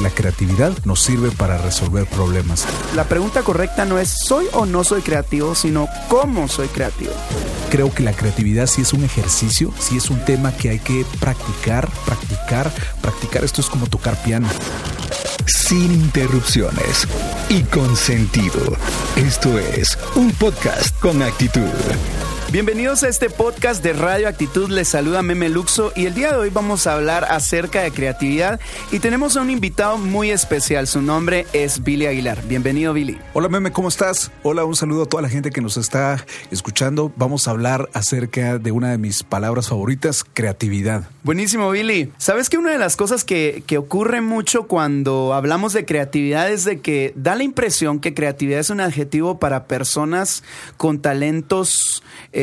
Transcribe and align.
La 0.00 0.10
creatividad 0.10 0.72
nos 0.84 1.02
sirve 1.02 1.32
para 1.32 1.58
resolver 1.58 2.06
problemas. 2.06 2.66
La 2.94 3.04
pregunta 3.04 3.42
correcta 3.42 3.84
no 3.84 3.98
es 3.98 4.08
soy 4.08 4.46
o 4.52 4.64
no 4.64 4.84
soy 4.84 5.02
creativo, 5.02 5.56
sino 5.56 5.88
cómo 6.08 6.46
soy 6.46 6.68
creativo. 6.68 7.12
Creo 7.70 7.92
que 7.92 8.04
la 8.04 8.12
creatividad 8.12 8.68
sí 8.68 8.82
es 8.82 8.92
un 8.92 9.02
ejercicio, 9.02 9.72
sí 9.80 9.96
es 9.96 10.08
un 10.08 10.24
tema 10.24 10.52
que 10.52 10.70
hay 10.70 10.78
que 10.78 11.04
practicar, 11.18 11.90
practicar, 12.06 12.72
practicar. 13.02 13.42
Esto 13.42 13.60
es 13.60 13.66
como 13.66 13.88
tocar 13.88 14.22
piano. 14.22 14.48
Sin 15.46 15.92
interrupciones 15.92 17.08
y 17.48 17.62
con 17.64 17.96
sentido. 17.96 18.76
Esto 19.16 19.58
es 19.58 19.98
un 20.14 20.30
podcast 20.30 20.96
con 21.00 21.22
actitud. 21.22 21.72
Bienvenidos 22.50 23.02
a 23.02 23.08
este 23.08 23.28
podcast 23.28 23.84
de 23.84 23.92
Radio 23.92 24.26
Actitud. 24.26 24.70
Les 24.70 24.88
saluda 24.88 25.22
Meme 25.22 25.50
Luxo 25.50 25.92
y 25.94 26.06
el 26.06 26.14
día 26.14 26.32
de 26.32 26.38
hoy 26.38 26.48
vamos 26.48 26.86
a 26.86 26.94
hablar 26.94 27.26
acerca 27.28 27.82
de 27.82 27.90
creatividad 27.90 28.58
y 28.90 29.00
tenemos 29.00 29.36
a 29.36 29.42
un 29.42 29.50
invitado 29.50 29.98
muy 29.98 30.30
especial. 30.30 30.86
Su 30.86 31.02
nombre 31.02 31.46
es 31.52 31.82
Billy 31.82 32.06
Aguilar. 32.06 32.42
Bienvenido, 32.48 32.94
Billy. 32.94 33.18
Hola, 33.34 33.50
Meme, 33.50 33.70
¿cómo 33.70 33.88
estás? 33.88 34.32
Hola, 34.42 34.64
un 34.64 34.74
saludo 34.76 35.02
a 35.02 35.06
toda 35.06 35.22
la 35.22 35.28
gente 35.28 35.50
que 35.50 35.60
nos 35.60 35.76
está 35.76 36.24
escuchando. 36.50 37.12
Vamos 37.16 37.46
a 37.46 37.50
hablar 37.50 37.90
acerca 37.92 38.56
de 38.56 38.72
una 38.72 38.92
de 38.92 38.96
mis 38.96 39.24
palabras 39.24 39.68
favoritas, 39.68 40.24
creatividad. 40.24 41.06
Buenísimo, 41.24 41.70
Billy. 41.70 42.10
¿Sabes 42.16 42.48
que 42.48 42.56
una 42.56 42.72
de 42.72 42.78
las 42.78 42.96
cosas 42.96 43.24
que, 43.24 43.62
que 43.66 43.76
ocurre 43.76 44.22
mucho 44.22 44.66
cuando 44.66 45.34
hablamos 45.34 45.74
de 45.74 45.84
creatividad 45.84 46.50
es 46.50 46.64
de 46.64 46.80
que 46.80 47.12
da 47.14 47.36
la 47.36 47.42
impresión 47.42 48.00
que 48.00 48.14
creatividad 48.14 48.60
es 48.60 48.70
un 48.70 48.80
adjetivo 48.80 49.38
para 49.38 49.66
personas 49.66 50.42
con 50.78 51.02
talentos 51.02 52.02
eh, 52.32 52.37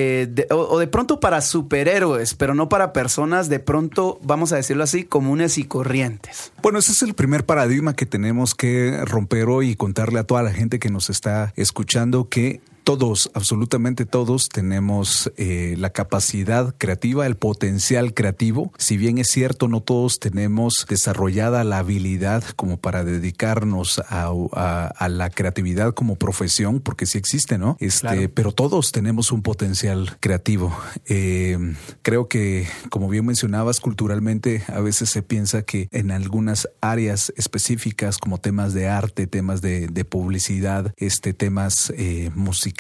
o, 0.52 0.80
de 0.80 0.88
pronto 0.88 1.20
para 1.20 1.42
superhéroes, 1.42 2.34
pero 2.34 2.54
no 2.54 2.70
para 2.70 2.94
personas 2.94 3.50
de 3.50 3.60
pronto, 3.60 4.20
vamos 4.24 4.52
a 4.52 4.58
decirlo 4.58 4.84
así, 4.84 5.04
comunes 5.04 5.58
y 5.58 5.64
corrientes. 5.64 6.52
Bueno, 6.62 6.80
ese 6.80 6.92
es 6.92 7.02
el 7.02 7.14
primer 7.14 7.46
paradigma 7.46 7.96
que 7.96 8.06
tenemos 8.06 8.56
que 8.56 9.00
romper 9.06 9.48
hoy 9.48 9.72
y 9.72 9.76
contarle 9.76 10.20
a 10.20 10.24
toda 10.24 10.44
la 10.44 10.52
gente 10.52 10.80
que 10.80 10.90
nos 10.90 11.10
está 11.10 11.54
escuchando 11.56 12.30
que 12.30 12.62
todos, 12.86 13.32
absolutamente 13.34 14.06
todos, 14.06 14.48
tenemos 14.48 15.32
eh, 15.38 15.74
la 15.78 15.90
capacidad 15.90 16.76
creativa, 16.78 17.26
el 17.26 17.36
potencial 17.36 18.14
creativo. 18.14 18.72
Si 18.78 18.96
bien 18.96 19.18
es 19.18 19.28
cierto, 19.30 19.68
no 19.68 19.82
todos 19.82 20.20
tenemos 20.20 20.86
desarrollada 20.88 21.64
la 21.64 21.80
habilidad 21.80 22.44
como 22.56 22.78
para 22.78 23.04
dedicarnos 23.04 24.02
a, 24.08 24.30
la 25.10 25.30
creatividad 25.32 25.96
como 25.96 26.16
profesión, 26.16 26.80
porque 26.80 27.08
sí 27.08 27.18
existe, 27.18 27.58
¿no? 27.58 27.76
Este, 27.80 28.30
Pero 28.30 28.52
todos 28.52 28.92
tenemos 28.92 29.32
un 29.32 29.42
potencial 29.42 30.18
creativo. 30.20 30.78
Eh, 31.08 31.58
creo 32.04 32.28
que, 32.28 32.68
como 32.92 33.10
bien 33.10 33.26
mencionabas, 33.26 33.80
culturalmente 33.80 34.64
a 34.68 34.80
veces 34.80 35.10
se 35.10 35.24
piensa 35.24 35.64
que 35.64 35.88
en 35.92 36.12
algunas 36.12 36.70
áreas 36.82 37.34
específicas, 37.36 38.20
como 38.20 38.38
temas 38.38 38.76
de 38.76 38.88
arte, 38.88 39.26
temas 39.26 39.62
de, 39.62 40.06
publicidad, 40.08 40.94
este, 40.98 41.34
temas 41.34 41.92
eh, 41.98 42.30
musicales, 42.36 42.75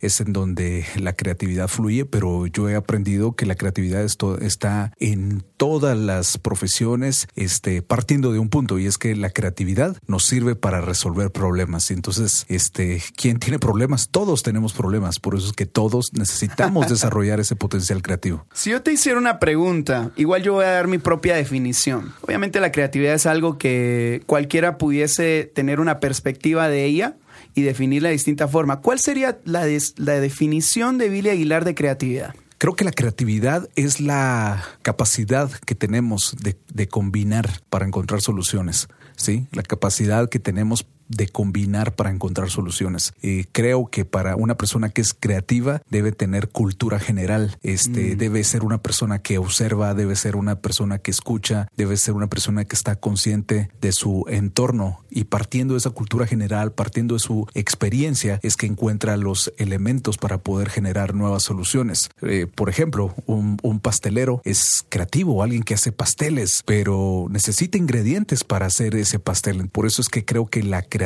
es 0.00 0.20
en 0.20 0.32
donde 0.32 0.84
la 0.96 1.14
creatividad 1.14 1.68
fluye, 1.68 2.04
pero 2.04 2.46
yo 2.46 2.68
he 2.68 2.74
aprendido 2.74 3.32
que 3.32 3.46
la 3.46 3.54
creatividad 3.54 4.04
está 4.04 4.92
en 4.98 5.42
todas 5.56 5.96
las 5.96 6.38
profesiones, 6.38 7.26
este, 7.34 7.82
partiendo 7.82 8.32
de 8.32 8.38
un 8.38 8.48
punto, 8.50 8.78
y 8.78 8.86
es 8.86 8.98
que 8.98 9.16
la 9.16 9.30
creatividad 9.30 9.96
nos 10.06 10.24
sirve 10.24 10.54
para 10.54 10.80
resolver 10.80 11.32
problemas. 11.32 11.90
Entonces, 11.90 12.44
este, 12.48 13.02
¿quién 13.16 13.38
tiene 13.38 13.58
problemas? 13.58 14.08
Todos 14.10 14.42
tenemos 14.42 14.72
problemas, 14.72 15.18
por 15.18 15.34
eso 15.34 15.48
es 15.48 15.52
que 15.52 15.66
todos 15.66 16.12
necesitamos 16.12 16.88
desarrollar 16.90 17.40
ese 17.40 17.56
potencial 17.56 18.02
creativo. 18.02 18.46
Si 18.52 18.70
yo 18.70 18.82
te 18.82 18.92
hiciera 18.92 19.18
una 19.18 19.38
pregunta, 19.38 20.10
igual 20.16 20.42
yo 20.42 20.54
voy 20.54 20.66
a 20.66 20.70
dar 20.70 20.86
mi 20.86 20.98
propia 20.98 21.34
definición. 21.34 22.12
Obviamente 22.20 22.60
la 22.60 22.70
creatividad 22.70 23.14
es 23.14 23.26
algo 23.26 23.58
que 23.58 24.22
cualquiera 24.26 24.78
pudiese 24.78 25.50
tener 25.52 25.80
una 25.80 26.00
perspectiva 26.00 26.68
de 26.68 26.84
ella, 26.84 27.16
y 27.58 27.62
definirla 27.62 28.08
de 28.08 28.12
distinta 28.12 28.46
forma. 28.46 28.80
¿Cuál 28.80 29.00
sería 29.00 29.40
la, 29.44 29.66
la 29.96 30.20
definición 30.20 30.96
de 30.96 31.08
Billy 31.08 31.30
Aguilar 31.30 31.64
de 31.64 31.74
creatividad? 31.74 32.34
Creo 32.58 32.74
que 32.74 32.84
la 32.84 32.92
creatividad 32.92 33.68
es 33.74 34.00
la 34.00 34.64
capacidad 34.82 35.50
que 35.50 35.74
tenemos 35.74 36.36
de, 36.40 36.56
de, 36.72 36.88
combinar 36.88 37.48
para 37.68 37.86
encontrar 37.86 38.20
soluciones, 38.20 38.88
¿sí? 39.16 39.46
La 39.52 39.62
capacidad 39.62 40.28
que 40.28 40.38
tenemos 40.38 40.86
de 41.08 41.28
combinar 41.28 41.94
para 41.94 42.10
encontrar 42.10 42.50
soluciones. 42.50 43.12
y 43.22 43.44
creo 43.44 43.86
que 43.86 44.04
para 44.04 44.36
una 44.36 44.56
persona 44.56 44.90
que 44.90 45.00
es 45.00 45.14
creativa 45.14 45.82
debe 45.90 46.12
tener 46.12 46.48
cultura 46.48 46.98
general, 46.98 47.56
este, 47.62 48.14
mm. 48.14 48.18
debe 48.18 48.44
ser 48.44 48.64
una 48.64 48.78
persona 48.78 49.20
que 49.20 49.38
observa, 49.38 49.94
debe 49.94 50.16
ser 50.16 50.36
una 50.36 50.56
persona 50.60 50.98
que 50.98 51.10
escucha, 51.10 51.68
debe 51.76 51.96
ser 51.96 52.14
una 52.14 52.28
persona 52.28 52.64
que 52.64 52.76
está 52.76 52.96
consciente 52.96 53.70
de 53.80 53.92
su 53.92 54.24
entorno 54.28 55.00
y 55.10 55.24
partiendo 55.24 55.74
de 55.74 55.78
esa 55.78 55.90
cultura 55.90 56.26
general, 56.26 56.72
partiendo 56.72 57.14
de 57.14 57.20
su 57.20 57.46
experiencia, 57.54 58.38
es 58.42 58.56
que 58.56 58.66
encuentra 58.66 59.16
los 59.16 59.52
elementos 59.56 60.18
para 60.18 60.38
poder 60.38 60.68
generar 60.68 61.14
nuevas 61.14 61.42
soluciones. 61.42 62.10
Eh, 62.22 62.46
por 62.52 62.68
ejemplo, 62.68 63.14
un, 63.26 63.58
un 63.62 63.80
pastelero 63.80 64.40
es 64.44 64.84
creativo, 64.88 65.42
alguien 65.42 65.62
que 65.62 65.74
hace 65.74 65.92
pasteles, 65.92 66.62
pero 66.66 67.26
necesita 67.30 67.78
ingredientes 67.78 68.44
para 68.44 68.66
hacer 68.66 68.94
ese 68.94 69.18
pastel. 69.18 69.68
Por 69.68 69.86
eso 69.86 70.02
es 70.02 70.08
que 70.08 70.24
creo 70.24 70.46
que 70.46 70.62
la 70.62 70.82
creatividad 70.82 70.97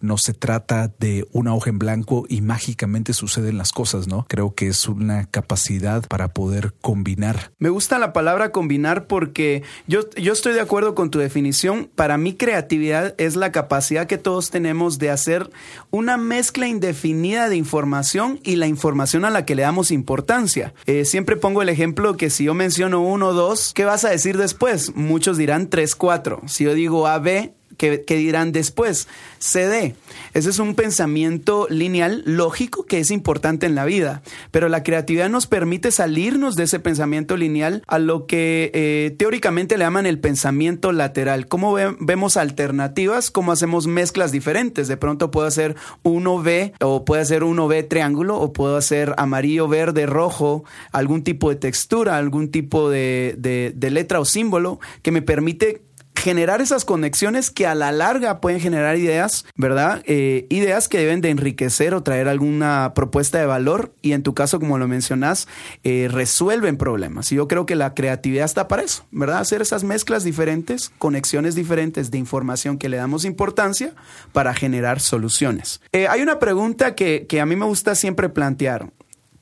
no 0.00 0.18
se 0.18 0.34
trata 0.34 0.92
de 0.98 1.26
una 1.32 1.54
hoja 1.54 1.70
en 1.70 1.78
blanco 1.78 2.24
y 2.28 2.40
mágicamente 2.40 3.12
suceden 3.12 3.58
las 3.58 3.72
cosas, 3.72 4.06
¿no? 4.06 4.26
Creo 4.28 4.54
que 4.54 4.68
es 4.68 4.88
una 4.88 5.26
capacidad 5.26 6.06
para 6.06 6.28
poder 6.28 6.74
combinar. 6.80 7.52
Me 7.58 7.68
gusta 7.68 7.98
la 7.98 8.12
palabra 8.12 8.52
combinar 8.52 9.06
porque 9.06 9.62
yo, 9.86 10.08
yo 10.10 10.32
estoy 10.32 10.54
de 10.54 10.60
acuerdo 10.60 10.94
con 10.94 11.10
tu 11.10 11.18
definición. 11.18 11.90
Para 11.94 12.18
mí 12.18 12.34
creatividad 12.34 13.14
es 13.18 13.36
la 13.36 13.52
capacidad 13.52 14.06
que 14.06 14.18
todos 14.18 14.50
tenemos 14.50 14.98
de 14.98 15.10
hacer 15.10 15.50
una 15.90 16.16
mezcla 16.16 16.68
indefinida 16.68 17.48
de 17.48 17.56
información 17.56 18.40
y 18.42 18.56
la 18.56 18.66
información 18.66 19.24
a 19.24 19.30
la 19.30 19.44
que 19.44 19.54
le 19.54 19.62
damos 19.62 19.90
importancia. 19.90 20.74
Eh, 20.86 21.04
siempre 21.04 21.36
pongo 21.36 21.62
el 21.62 21.68
ejemplo 21.68 22.16
que 22.16 22.30
si 22.30 22.44
yo 22.44 22.54
menciono 22.54 23.00
uno 23.00 23.28
o 23.28 23.32
dos, 23.32 23.72
¿qué 23.74 23.84
vas 23.84 24.04
a 24.04 24.10
decir 24.10 24.36
después? 24.38 24.94
Muchos 24.94 25.36
dirán 25.36 25.68
tres, 25.68 25.94
cuatro. 25.94 26.42
Si 26.46 26.64
yo 26.64 26.74
digo 26.74 27.06
A, 27.06 27.18
B, 27.18 27.52
¿Qué, 27.76 28.04
dirán 28.08 28.52
después? 28.52 29.08
CD. 29.38 29.94
Ese 30.32 30.50
es 30.50 30.58
un 30.58 30.74
pensamiento 30.74 31.66
lineal 31.68 32.22
lógico 32.24 32.86
que 32.86 33.00
es 33.00 33.10
importante 33.10 33.66
en 33.66 33.74
la 33.74 33.84
vida, 33.84 34.22
pero 34.50 34.68
la 34.68 34.82
creatividad 34.82 35.28
nos 35.28 35.46
permite 35.46 35.90
salirnos 35.90 36.56
de 36.56 36.64
ese 36.64 36.80
pensamiento 36.80 37.36
lineal 37.36 37.82
a 37.86 37.98
lo 37.98 38.26
que 38.26 38.70
eh, 38.74 39.14
teóricamente 39.18 39.76
le 39.76 39.84
llaman 39.84 40.06
el 40.06 40.18
pensamiento 40.18 40.92
lateral. 40.92 41.48
¿Cómo 41.48 41.74
vemos 41.74 42.36
alternativas? 42.36 43.30
¿Cómo 43.30 43.52
hacemos 43.52 43.86
mezclas 43.86 44.32
diferentes? 44.32 44.88
De 44.88 44.96
pronto 44.96 45.30
puedo 45.30 45.46
hacer 45.46 45.76
1B 46.02 46.72
o 46.80 47.04
puede 47.04 47.22
hacer 47.22 47.42
1B 47.42 47.88
triángulo 47.88 48.38
o 48.40 48.52
puedo 48.52 48.76
hacer 48.76 49.14
amarillo, 49.18 49.68
verde, 49.68 50.06
rojo, 50.06 50.64
algún 50.92 51.22
tipo 51.22 51.50
de 51.50 51.56
textura, 51.56 52.16
algún 52.16 52.50
tipo 52.50 52.90
de 52.90 53.74
letra 53.90 54.20
o 54.20 54.24
símbolo 54.24 54.80
que 55.02 55.12
me 55.12 55.22
permite 55.22 55.85
generar 56.26 56.60
esas 56.60 56.84
conexiones 56.84 57.52
que 57.52 57.68
a 57.68 57.76
la 57.76 57.92
larga 57.92 58.40
pueden 58.40 58.58
generar 58.58 58.96
ideas, 58.96 59.46
¿verdad? 59.54 60.02
Eh, 60.06 60.48
ideas 60.50 60.88
que 60.88 60.98
deben 60.98 61.20
de 61.20 61.30
enriquecer 61.30 61.94
o 61.94 62.02
traer 62.02 62.26
alguna 62.26 62.94
propuesta 62.96 63.38
de 63.38 63.46
valor 63.46 63.94
y 64.02 64.10
en 64.10 64.24
tu 64.24 64.34
caso, 64.34 64.58
como 64.58 64.76
lo 64.76 64.88
mencionas, 64.88 65.46
eh, 65.84 66.08
resuelven 66.10 66.78
problemas. 66.78 67.30
Y 67.30 67.36
yo 67.36 67.46
creo 67.46 67.64
que 67.64 67.76
la 67.76 67.94
creatividad 67.94 68.44
está 68.44 68.66
para 68.66 68.82
eso, 68.82 69.06
¿verdad? 69.12 69.38
Hacer 69.38 69.62
esas 69.62 69.84
mezclas 69.84 70.24
diferentes, 70.24 70.90
conexiones 70.98 71.54
diferentes 71.54 72.10
de 72.10 72.18
información 72.18 72.76
que 72.76 72.88
le 72.88 72.96
damos 72.96 73.24
importancia 73.24 73.94
para 74.32 74.52
generar 74.52 74.98
soluciones. 74.98 75.80
Eh, 75.92 76.08
hay 76.08 76.22
una 76.22 76.40
pregunta 76.40 76.96
que, 76.96 77.26
que 77.28 77.40
a 77.40 77.46
mí 77.46 77.54
me 77.54 77.66
gusta 77.66 77.94
siempre 77.94 78.28
plantear 78.28 78.90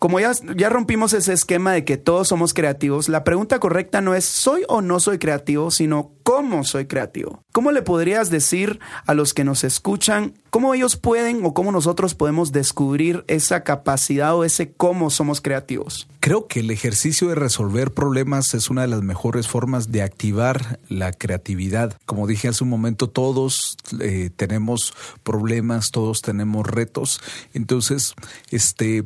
como 0.05 0.21
ya, 0.21 0.33
ya 0.55 0.69
rompimos 0.69 1.15
ese 1.15 1.33
esquema 1.33 1.73
de 1.73 1.87
que 1.87 1.97
todos 1.97 2.29
somos 2.29 2.53
creativos, 2.53 3.09
la 3.09 3.25
pregunta 3.25 3.59
correcta 3.59 4.03
no 4.03 4.15
es 4.15 4.27
soy 4.27 4.63
o 4.69 4.83
no 4.83 5.01
soy 5.01 5.19
creativo, 5.19 5.71
sino 5.71 6.13
cómo 6.25 6.65
soy 6.65 6.87
creativo. 6.87 7.45
¿Cómo 7.53 7.71
le 7.71 7.83
podrías 7.83 8.31
decir 8.31 8.81
a 9.07 9.15
los 9.15 9.35
que 9.35 9.45
nos 9.45 9.63
escuchan 9.63 10.35
¿Cómo 10.55 10.73
ellos 10.73 10.95
pueden 10.95 11.45
o 11.45 11.53
cómo 11.53 11.73
nosotros 11.73 12.15
podemos 12.15 12.53
descubrir 12.53 13.25
esa 13.27 13.65
capacidad 13.65 14.37
o 14.37 14.45
ese 14.45 14.71
cómo 14.71 15.11
somos 15.11 15.41
creativos? 15.41 16.07
Creo 16.21 16.47
que 16.47 16.61
el 16.61 16.71
ejercicio 16.71 17.27
de 17.27 17.35
resolver 17.35 17.93
problemas 17.93 18.55
es 18.55 18.71
una 18.71 18.83
de 18.83 18.87
las 18.87 19.03
mejores 19.03 19.49
formas 19.49 19.91
de 19.91 20.03
activar 20.03 20.79
la 20.89 21.11
creatividad. 21.11 21.99
Como 22.07 22.29
dije 22.29 22.47
hace 22.47 22.63
un 22.63 22.71
momento, 22.71 23.11
todos 23.11 23.77
eh, 24.01 24.31
tenemos 24.37 24.95
problemas, 25.25 25.91
todos 25.91 26.23
tenemos 26.23 26.65
retos. 26.69 27.21
Entonces, 27.53 28.15
este, 28.53 29.05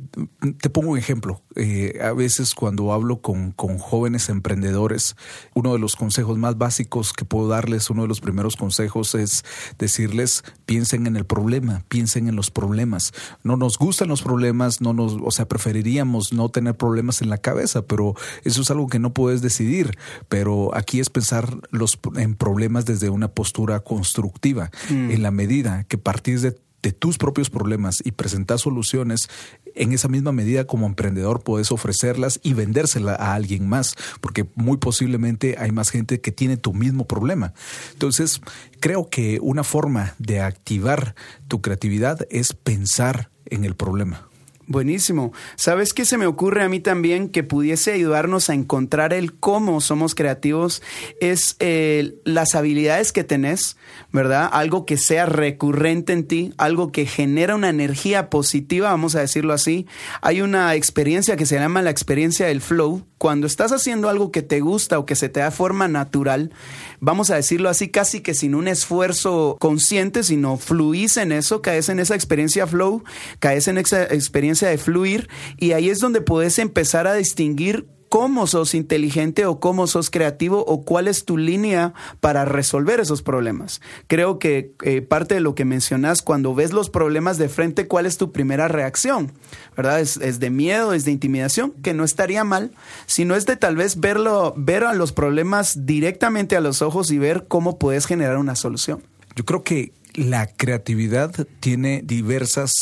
te 0.61 0.69
pongo 0.69 0.91
un 0.91 0.99
ejemplo. 0.99 1.41
Eh, 1.59 1.99
a 2.01 2.13
veces 2.13 2.55
cuando 2.55 2.93
hablo 2.93 3.21
con, 3.21 3.51
con 3.51 3.79
jóvenes 3.79 4.29
emprendedores, 4.29 5.17
uno 5.55 5.73
de 5.73 5.81
los 5.81 5.97
consejos 5.97 6.39
más 6.39 6.57
básicos 6.57 7.13
que 7.13 7.25
puedo 7.25 7.49
darles, 7.49 7.91
uno 7.91 8.03
de 8.03 8.09
los 8.09 8.21
primeros 8.21 8.57
consejos 8.57 9.17
es 9.17 9.45
decirles, 9.77 10.45
piensen 10.67 11.09
en 11.09 11.17
el 11.17 11.27
problema, 11.27 11.85
piensen 11.89 12.29
en 12.29 12.37
los 12.37 12.53
problemas. 12.53 13.13
No 13.43 13.57
nos 13.57 13.77
gustan 13.77 14.07
los 14.09 14.23
problemas, 14.23 14.81
no 14.81 14.93
nos, 14.93 15.17
o 15.21 15.31
sea, 15.33 15.49
preferiríamos 15.49 16.33
no 16.33 16.49
tener 16.49 16.77
problemas 16.77 17.23
en 17.23 17.29
la 17.29 17.39
cabeza, 17.39 17.83
pero 17.83 18.15
eso 18.45 18.63
es 18.63 18.71
algo 18.71 18.87
que 18.87 19.01
no 19.01 19.13
puedes 19.13 19.43
decidir. 19.43 19.99
Pero 20.29 20.75
aquí 20.77 21.01
es 21.01 21.11
pensar 21.11 21.59
los, 21.71 21.99
en 22.17 22.37
problemas 22.37 22.85
desde 22.87 23.11
una 23.11 23.29
postura 23.29 23.81
constructiva, 23.81 24.71
mm. 24.91 25.11
en 25.11 25.23
la 25.23 25.33
medida 25.33 25.85
que 25.85 25.99
partís 25.99 26.43
de 26.43 26.57
de 26.83 26.93
tus 26.93 27.19
propios 27.19 27.51
problemas 27.51 27.97
y 28.05 28.13
presentar 28.13 28.59
soluciones, 28.59 29.29
en 29.75 29.93
esa 29.93 30.09
misma 30.09 30.33
medida 30.33 30.67
como 30.67 30.87
emprendedor 30.87 31.43
puedes 31.43 31.73
ofrecerlas 31.73 32.41
y 32.43 32.55
vendérsela 32.55 33.15
a 33.15 33.35
alguien 33.35 33.69
más, 33.69 33.95
porque 34.21 34.47
muy 34.55 34.77
posiblemente 34.77 35.57
hay 35.59 35.73
más 35.73 35.91
gente 35.91 36.21
que 36.21 36.33
tiene 36.33 36.57
tu 36.57 36.73
mismo 36.73 37.07
problema. 37.07 37.55
Entonces, 37.93 38.41
creo 38.81 39.09
que 39.09 39.39
una 39.41 39.65
forma 39.65 40.15
de 40.19 40.41
activar 40.41 41.15
tu 41.49 41.61
creatividad 41.61 42.27
es 42.31 42.53
pensar 42.53 43.31
en 43.47 43.65
el 43.65 43.75
problema. 43.75 44.28
Buenísimo. 44.71 45.33
¿Sabes 45.57 45.95
qué 45.95 46.05
se 46.05 46.19
me 46.19 46.27
ocurre 46.27 46.63
a 46.63 46.69
mí 46.69 46.79
también 46.79 47.31
que 47.31 47.43
pudiese 47.43 47.91
ayudarnos 47.91 48.51
a 48.51 48.55
encontrar 48.55 49.15
el 49.15 49.33
cómo 49.33 49.81
somos 49.81 50.15
creativos? 50.15 50.83
Es 51.23 51.57
eh, 51.59 52.17
las 52.25 52.55
habilidades 52.55 53.11
que 53.13 53.25
tenés, 53.25 53.79
¿verdad? 54.13 54.47
Algo 54.53 54.85
que 54.85 54.99
sea 54.99 55.25
recurrente 55.25 56.13
en 56.13 56.27
ti, 56.27 56.53
algo 56.59 56.93
que 56.93 57.07
genera 57.07 57.55
una 57.55 57.71
energía 57.71 58.29
positiva, 58.29 58.91
vamos 58.91 59.15
a 59.15 59.21
decirlo 59.21 59.55
así. 59.55 59.87
Hay 60.21 60.43
una 60.43 60.75
experiencia 60.75 61.37
que 61.37 61.47
se 61.47 61.59
llama 61.59 61.81
la 61.81 61.89
experiencia 61.89 62.49
del 62.49 62.61
flow. 62.61 63.07
Cuando 63.17 63.47
estás 63.49 63.73
haciendo 63.73 64.11
algo 64.11 64.31
que 64.31 64.43
te 64.43 64.61
gusta 64.61 64.99
o 64.99 65.07
que 65.07 65.17
se 65.17 65.29
te 65.29 65.41
da 65.41 65.51
forma 65.51 65.89
natural, 65.89 66.53
vamos 67.01 67.31
a 67.31 67.37
decirlo 67.37 67.69
así, 67.69 67.89
casi 67.89 68.21
que 68.21 68.35
sin 68.35 68.55
un 68.55 68.69
esfuerzo 68.69 69.57
consciente, 69.59 70.23
sino 70.23 70.57
fluís 70.57 71.17
en 71.17 71.33
eso, 71.33 71.61
caes 71.61 71.89
en 71.89 71.99
esa 71.99 72.15
experiencia 72.15 72.67
flow, 72.67 73.03
caes 73.41 73.67
en 73.67 73.79
esa 73.79 74.05
experiencia 74.05 74.58
de 74.67 74.79
fluir 74.79 75.29
y 75.57 75.73
ahí 75.73 75.89
es 75.89 75.99
donde 75.99 76.21
puedes 76.21 76.59
empezar 76.59 77.07
a 77.07 77.15
distinguir 77.15 77.87
cómo 78.09 78.47
sos 78.47 78.75
inteligente 78.75 79.47
o 79.47 79.61
cómo 79.61 79.87
sos 79.87 80.11
creativo 80.11 80.65
o 80.67 80.85
cuál 80.85 81.09
es 81.09 81.25
tu 81.25 81.37
línea 81.37 81.95
para 82.21 82.45
resolver 82.45 83.01
esos 83.01 83.23
problemas. 83.23 83.81
Creo 84.07 84.39
que 84.39 84.73
eh, 84.83 85.03
parte 85.03 85.35
de 85.35 85.41
lo 85.41 85.55
que 85.55 85.65
mencionas, 85.65 86.23
cuando 86.23 86.55
ves 86.55 86.73
los 86.73 86.91
problemas 86.91 87.39
de 87.39 87.49
frente, 87.49 87.87
¿cuál 87.87 88.07
es 88.07 88.17
tu 88.17 88.33
primera 88.33 88.69
reacción? 88.69 89.33
¿Verdad? 89.77 90.01
Es, 90.01 90.17
es, 90.17 90.41
de 90.41 90.51
miedo, 90.51 90.93
es 90.93 91.05
de 91.05 91.13
intimidación, 91.13 91.73
que 91.83 91.95
no 91.95 92.05
estaría 92.05 92.45
mal, 92.45 92.73
sino 93.07 93.37
es 93.37 93.47
de 93.47 93.57
tal 93.57 93.77
vez 93.77 94.01
verlo, 94.01 94.55
ver 94.57 94.85
a 94.85 94.95
los 94.95 95.13
problemas 95.13 95.87
directamente 95.87 96.57
a 96.57 96.61
los 96.61 96.83
ojos 96.83 97.11
y 97.11 97.19
ver 97.19 97.47
cómo 97.49 97.79
puedes 97.79 98.07
generar 98.07 98.39
una 98.39 98.57
solución. 98.57 99.03
Yo 99.37 99.45
creo 99.45 99.63
que 99.63 99.93
la 100.19 100.49
creatividad 100.49 101.47
tiene 101.61 102.03
diversas 102.05 102.73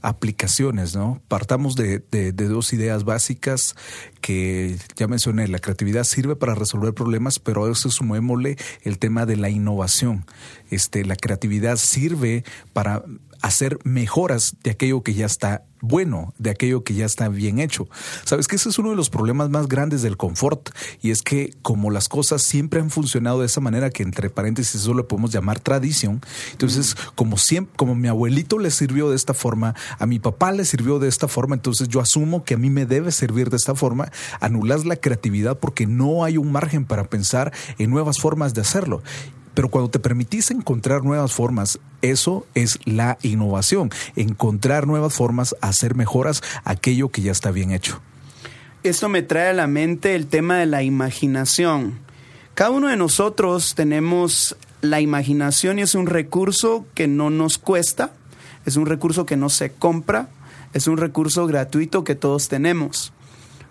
aplicaciones, 0.00 0.94
¿no? 0.94 1.20
Partamos 1.26 1.74
de, 1.74 1.98
dos 2.32 2.72
ideas 2.72 3.04
básicas 3.04 3.74
que 4.20 4.76
ya 4.94 5.08
mencioné. 5.08 5.48
La 5.48 5.58
creatividad 5.58 6.04
sirve 6.04 6.36
para 6.36 6.54
resolver 6.54 6.94
problemas, 6.94 7.40
pero 7.40 7.64
a 7.64 7.72
eso 7.72 7.90
sumémosle 7.90 8.56
el 8.82 8.98
tema 8.98 9.26
de 9.26 9.36
la 9.36 9.50
innovación. 9.50 10.24
Este, 10.70 11.04
la 11.04 11.16
creatividad 11.16 11.76
sirve 11.76 12.44
para 12.72 13.02
hacer 13.44 13.78
mejoras 13.84 14.56
de 14.62 14.70
aquello 14.70 15.02
que 15.02 15.12
ya 15.12 15.26
está 15.26 15.64
bueno, 15.82 16.32
de 16.38 16.48
aquello 16.48 16.82
que 16.82 16.94
ya 16.94 17.04
está 17.04 17.28
bien 17.28 17.58
hecho. 17.58 17.86
Sabes 18.24 18.48
que 18.48 18.56
ese 18.56 18.70
es 18.70 18.78
uno 18.78 18.88
de 18.88 18.96
los 18.96 19.10
problemas 19.10 19.50
más 19.50 19.68
grandes 19.68 20.00
del 20.00 20.16
confort 20.16 20.70
y 21.02 21.10
es 21.10 21.20
que 21.20 21.52
como 21.60 21.90
las 21.90 22.08
cosas 22.08 22.42
siempre 22.42 22.80
han 22.80 22.88
funcionado 22.88 23.40
de 23.40 23.46
esa 23.46 23.60
manera 23.60 23.90
que 23.90 24.02
entre 24.02 24.30
paréntesis 24.30 24.76
eso 24.76 24.94
lo 24.94 25.06
podemos 25.06 25.30
llamar 25.30 25.60
tradición, 25.60 26.22
entonces 26.52 26.96
como 27.16 27.36
siempre, 27.36 27.76
como 27.76 27.94
mi 27.94 28.08
abuelito 28.08 28.58
le 28.58 28.70
sirvió 28.70 29.10
de 29.10 29.16
esta 29.16 29.34
forma, 29.34 29.74
a 29.98 30.06
mi 30.06 30.18
papá 30.18 30.50
le 30.50 30.64
sirvió 30.64 30.98
de 30.98 31.08
esta 31.08 31.28
forma, 31.28 31.54
entonces 31.54 31.88
yo 31.88 32.00
asumo 32.00 32.44
que 32.44 32.54
a 32.54 32.58
mí 32.58 32.70
me 32.70 32.86
debe 32.86 33.12
servir 33.12 33.50
de 33.50 33.58
esta 33.58 33.74
forma, 33.74 34.10
anulas 34.40 34.86
la 34.86 34.96
creatividad 34.96 35.58
porque 35.58 35.86
no 35.86 36.24
hay 36.24 36.38
un 36.38 36.50
margen 36.50 36.86
para 36.86 37.04
pensar 37.04 37.52
en 37.76 37.90
nuevas 37.90 38.18
formas 38.18 38.54
de 38.54 38.62
hacerlo. 38.62 39.02
Pero 39.54 39.68
cuando 39.68 39.90
te 39.90 39.98
permitís 39.98 40.50
encontrar 40.50 41.04
nuevas 41.04 41.32
formas, 41.32 41.78
eso 42.02 42.46
es 42.54 42.78
la 42.84 43.18
innovación, 43.22 43.90
encontrar 44.16 44.86
nuevas 44.86 45.14
formas, 45.14 45.54
hacer 45.60 45.94
mejoras 45.94 46.42
aquello 46.64 47.08
que 47.08 47.22
ya 47.22 47.32
está 47.32 47.50
bien 47.50 47.70
hecho. 47.70 48.00
Esto 48.82 49.08
me 49.08 49.22
trae 49.22 49.48
a 49.48 49.54
la 49.54 49.66
mente 49.66 50.14
el 50.14 50.26
tema 50.26 50.58
de 50.58 50.66
la 50.66 50.82
imaginación. 50.82 51.98
Cada 52.54 52.70
uno 52.70 52.88
de 52.88 52.96
nosotros 52.96 53.74
tenemos 53.74 54.56
la 54.82 55.00
imaginación 55.00 55.78
y 55.78 55.82
es 55.82 55.94
un 55.94 56.06
recurso 56.06 56.84
que 56.94 57.08
no 57.08 57.30
nos 57.30 57.58
cuesta, 57.58 58.12
es 58.66 58.76
un 58.76 58.86
recurso 58.86 59.24
que 59.24 59.36
no 59.36 59.48
se 59.48 59.72
compra, 59.72 60.28
es 60.74 60.86
un 60.86 60.98
recurso 60.98 61.46
gratuito 61.46 62.04
que 62.04 62.14
todos 62.14 62.48
tenemos. 62.48 63.12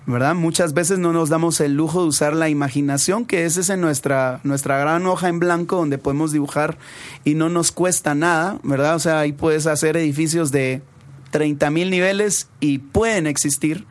¿Verdad? 0.06 0.36
Muchas 0.36 0.74
veces 0.74 1.00
no 1.00 1.14
nos 1.14 1.30
damos 1.30 1.60
el 1.62 1.74
lujo 1.74 2.02
de 2.02 2.10
usar 2.10 2.36
la 2.36 2.50
imaginación, 2.50 3.26
que 3.26 3.46
es 3.46 3.58
esa 3.58 3.78
nuestra, 3.78 4.40
nuestra 4.44 4.78
gran 4.78 5.06
hoja 5.06 5.30
en 5.30 5.40
blanco 5.40 5.78
donde 5.78 5.98
podemos 5.98 6.32
dibujar 6.32 6.78
y 7.24 7.36
no 7.36 7.50
nos 7.50 7.72
cuesta 7.72 8.14
nada, 8.16 8.60
¿verdad? 8.64 8.96
O 8.96 9.00
sea, 9.00 9.20
ahí 9.20 9.32
puedes 9.32 9.66
hacer 9.66 9.96
edificios 9.98 10.52
de 10.52 10.82
30 11.32 11.70
mil 11.70 11.90
niveles 11.90 12.50
y 12.60 12.80
pueden 12.80 13.28
existir. 13.28 13.86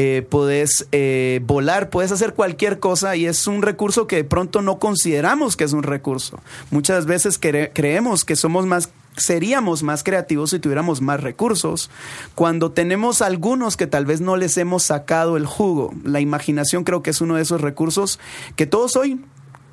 Eh, 0.00 0.24
puedes 0.30 0.86
eh, 0.92 1.40
volar, 1.42 1.90
puedes 1.90 2.12
hacer 2.12 2.34
cualquier 2.34 2.78
cosa 2.78 3.16
y 3.16 3.26
es 3.26 3.48
un 3.48 3.62
recurso 3.62 4.06
que 4.06 4.14
de 4.14 4.24
pronto 4.24 4.62
no 4.62 4.78
consideramos 4.78 5.56
que 5.56 5.64
es 5.64 5.72
un 5.72 5.82
recurso. 5.82 6.38
Muchas 6.70 7.04
veces 7.04 7.40
creemos 7.40 8.24
que 8.24 8.36
somos 8.36 8.64
más 8.64 8.90
seríamos 9.16 9.82
más 9.82 10.04
creativos 10.04 10.50
si 10.50 10.58
tuviéramos 10.58 11.00
más 11.00 11.20
recursos. 11.20 11.90
Cuando 12.34 12.72
tenemos 12.72 13.22
algunos 13.22 13.76
que 13.76 13.86
tal 13.86 14.06
vez 14.06 14.20
no 14.20 14.36
les 14.36 14.56
hemos 14.56 14.82
sacado 14.82 15.36
el 15.36 15.46
jugo, 15.46 15.92
la 16.04 16.20
imaginación 16.20 16.84
creo 16.84 17.02
que 17.02 17.10
es 17.10 17.20
uno 17.20 17.36
de 17.36 17.42
esos 17.42 17.60
recursos 17.60 18.18
que 18.56 18.66
todos 18.66 18.96
hoy 18.96 19.20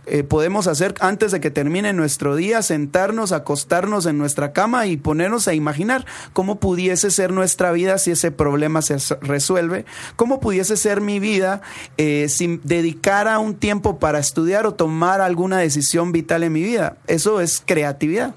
eh, 0.08 0.24
podemos 0.24 0.68
hacer 0.68 0.94
antes 1.00 1.32
de 1.32 1.40
que 1.40 1.50
termine 1.50 1.92
nuestro 1.92 2.36
día, 2.36 2.62
sentarnos, 2.62 3.32
acostarnos 3.32 4.06
en 4.06 4.20
nuestra 4.20 4.54
cama 4.54 4.86
y 4.86 4.98
ponernos 4.98 5.48
a 5.48 5.56
imaginar 5.56 6.06
cómo 6.34 6.60
pudiese 6.60 7.10
ser 7.10 7.32
nuestra 7.32 7.72
vida 7.72 7.98
si 7.98 8.12
ese 8.12 8.30
problema 8.30 8.84
se 8.84 8.98
resuelve, 9.22 9.86
cómo 10.16 10.40
pudiese 10.40 10.78
ser 10.78 11.02
mi 11.02 11.20
vida 11.20 11.62
eh, 11.98 12.28
si 12.30 12.60
dedicara 12.64 13.40
un 13.40 13.56
tiempo 13.56 13.98
para 13.98 14.20
estudiar 14.20 14.68
o 14.68 14.76
tomar 14.76 15.22
alguna 15.22 15.58
decisión 15.58 16.12
vital 16.12 16.44
en 16.44 16.54
mi 16.54 16.62
vida. 16.62 16.98
Eso 17.08 17.42
es 17.42 17.62
creatividad. 17.66 18.36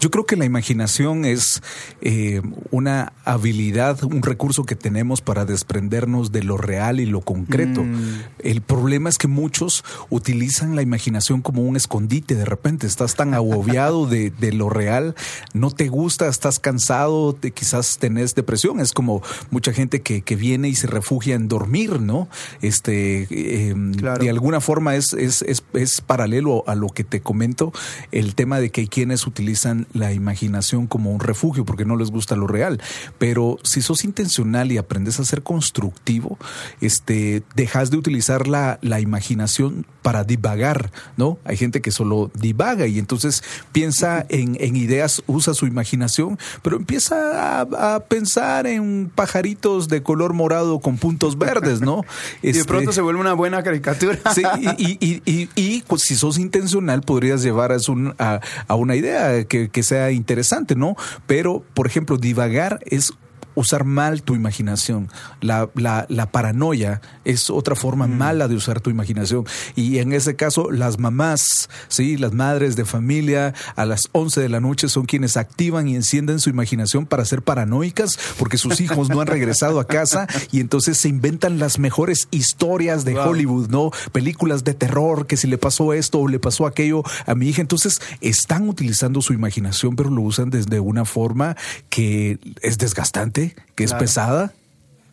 Yo 0.00 0.10
creo 0.10 0.26
que 0.26 0.36
la 0.36 0.44
imaginación 0.44 1.24
es 1.24 1.62
eh, 2.00 2.42
una 2.70 3.12
habilidad, 3.24 4.02
un 4.04 4.22
recurso 4.22 4.64
que 4.64 4.76
tenemos 4.76 5.20
para 5.20 5.44
desprendernos 5.44 6.32
de 6.32 6.42
lo 6.42 6.56
real 6.56 7.00
y 7.00 7.06
lo 7.06 7.20
concreto. 7.20 7.84
Mm. 7.84 8.22
El 8.38 8.62
problema 8.62 9.08
es 9.08 9.18
que 9.18 9.28
muchos 9.28 9.84
utilizan 10.10 10.76
la 10.76 10.82
imaginación 10.82 11.42
como 11.42 11.62
un 11.62 11.76
escondite. 11.76 12.34
De 12.34 12.44
repente 12.44 12.86
estás 12.86 13.14
tan 13.14 13.34
agobiado 13.34 14.06
de, 14.06 14.32
lo 14.52 14.68
real, 14.68 15.14
no 15.54 15.70
te 15.70 15.88
gusta, 15.88 16.28
estás 16.28 16.58
cansado, 16.58 17.32
de, 17.32 17.52
quizás 17.52 17.98
tenés 17.98 18.34
depresión. 18.34 18.80
Es 18.80 18.92
como 18.92 19.22
mucha 19.50 19.72
gente 19.72 20.02
que, 20.02 20.22
viene 20.32 20.70
y 20.70 20.74
se 20.74 20.86
refugia 20.86 21.34
en 21.34 21.46
dormir, 21.46 22.00
¿no? 22.00 22.26
Este, 22.62 23.68
em, 23.68 23.92
De 23.92 24.30
alguna 24.30 24.62
forma 24.62 24.96
es, 24.96 25.12
es, 25.12 25.42
es, 25.42 25.62
es 25.74 26.00
paralelo 26.00 26.64
a 26.66 26.74
lo 26.74 26.88
que 26.88 27.04
te 27.04 27.20
comento, 27.20 27.72
el 28.12 28.34
tema 28.34 28.60
de 28.60 28.70
que 28.70 28.82
hay 28.82 28.88
quienes 28.88 29.26
utilizan 29.26 29.61
la 29.92 30.12
imaginación 30.12 30.86
como 30.86 31.12
un 31.12 31.20
refugio 31.20 31.64
porque 31.64 31.84
no 31.84 31.96
les 31.96 32.10
gusta 32.10 32.36
lo 32.36 32.46
real. 32.46 32.80
Pero 33.18 33.58
si 33.62 33.82
sos 33.82 34.04
intencional 34.04 34.72
y 34.72 34.78
aprendes 34.78 35.20
a 35.20 35.24
ser 35.24 35.42
constructivo, 35.42 36.38
este, 36.80 37.42
dejas 37.54 37.90
de 37.90 37.96
utilizar 37.96 38.48
la, 38.48 38.78
la 38.82 39.00
imaginación 39.00 39.86
para 40.02 40.24
divagar, 40.24 40.90
¿no? 41.16 41.38
Hay 41.44 41.56
gente 41.56 41.80
que 41.80 41.90
solo 41.90 42.30
divaga 42.34 42.86
y 42.86 42.98
entonces 42.98 43.42
piensa 43.70 44.26
en, 44.28 44.56
en 44.60 44.76
ideas, 44.76 45.22
usa 45.26 45.54
su 45.54 45.66
imaginación, 45.66 46.38
pero 46.62 46.76
empieza 46.76 47.60
a, 47.60 48.00
pensar 48.08 48.66
en 48.66 49.10
pajaritos 49.14 49.88
de 49.88 50.02
color 50.02 50.32
morado 50.32 50.80
con 50.80 50.96
puntos 50.96 51.38
verdes, 51.38 51.80
¿no? 51.80 52.04
y 52.42 52.52
de 52.52 52.58
este, 52.58 52.64
pronto 52.64 52.92
se 52.92 53.00
vuelve 53.00 53.20
una 53.20 53.34
buena 53.34 53.62
caricatura. 53.62 54.18
sí, 54.34 54.42
y, 54.76 54.98
y, 55.00 55.22
y, 55.24 55.48
y, 55.54 55.82
pues, 55.82 56.02
si 56.06 56.16
sos 56.16 56.38
intencional 56.38 57.02
podrías 57.02 57.42
llevar 57.42 57.72
a, 57.72 58.40
a, 58.66 58.74
una 58.74 58.96
idea 58.96 59.44
que, 59.52 59.68
que 59.68 59.82
sea 59.82 60.10
interesante, 60.12 60.74
¿no? 60.74 60.96
Pero, 61.26 61.62
por 61.74 61.86
ejemplo, 61.86 62.16
divagar 62.16 62.80
es 62.86 63.12
usar 63.54 63.84
mal 63.84 64.22
tu 64.22 64.34
imaginación. 64.34 65.08
La, 65.40 65.68
la, 65.74 66.06
la 66.08 66.30
paranoia 66.30 67.00
es 67.24 67.50
otra 67.50 67.74
forma 67.74 68.06
Mm. 68.06 68.16
mala 68.18 68.48
de 68.48 68.54
usar 68.56 68.80
tu 68.80 68.90
imaginación. 68.90 69.44
Y 69.76 69.98
en 69.98 70.12
ese 70.12 70.36
caso, 70.36 70.70
las 70.70 70.98
mamás, 70.98 71.68
¿sí? 71.88 72.16
las 72.16 72.32
madres 72.32 72.76
de 72.76 72.84
familia, 72.84 73.54
a 73.76 73.84
las 73.86 74.08
11 74.12 74.40
de 74.40 74.48
la 74.48 74.60
noche 74.60 74.88
son 74.88 75.06
quienes 75.06 75.36
activan 75.36 75.88
y 75.88 75.94
encienden 75.96 76.40
su 76.40 76.50
imaginación 76.50 77.06
para 77.06 77.24
ser 77.24 77.42
paranoicas 77.42 78.18
porque 78.38 78.58
sus 78.58 78.80
hijos 78.80 79.08
no 79.08 79.20
han 79.20 79.26
regresado 79.26 79.78
a 79.80 79.86
casa 79.86 80.26
y 80.50 80.60
entonces 80.60 80.98
se 80.98 81.08
inventan 81.08 81.58
las 81.58 81.78
mejores 81.78 82.28
historias 82.30 83.04
de 83.04 83.14
Wow. 83.14 83.28
Hollywood, 83.30 83.68
¿no? 83.68 83.90
Películas 84.12 84.64
de 84.64 84.74
terror, 84.74 85.26
que 85.26 85.36
si 85.36 85.46
le 85.46 85.58
pasó 85.58 85.92
esto 85.92 86.18
o 86.20 86.28
le 86.28 86.38
pasó 86.38 86.66
aquello 86.66 87.02
a 87.26 87.34
mi 87.34 87.48
hija. 87.48 87.60
Entonces 87.60 88.00
están 88.20 88.68
utilizando 88.68 89.20
su 89.22 89.32
imaginación, 89.32 89.96
pero 89.96 90.10
lo 90.10 90.22
usan 90.22 90.50
desde 90.50 90.80
una 90.80 91.04
forma 91.04 91.56
que 91.90 92.38
es 92.62 92.78
desgastante, 92.78 93.41
que 93.74 93.84
es 93.84 93.94
pesada. 93.94 94.52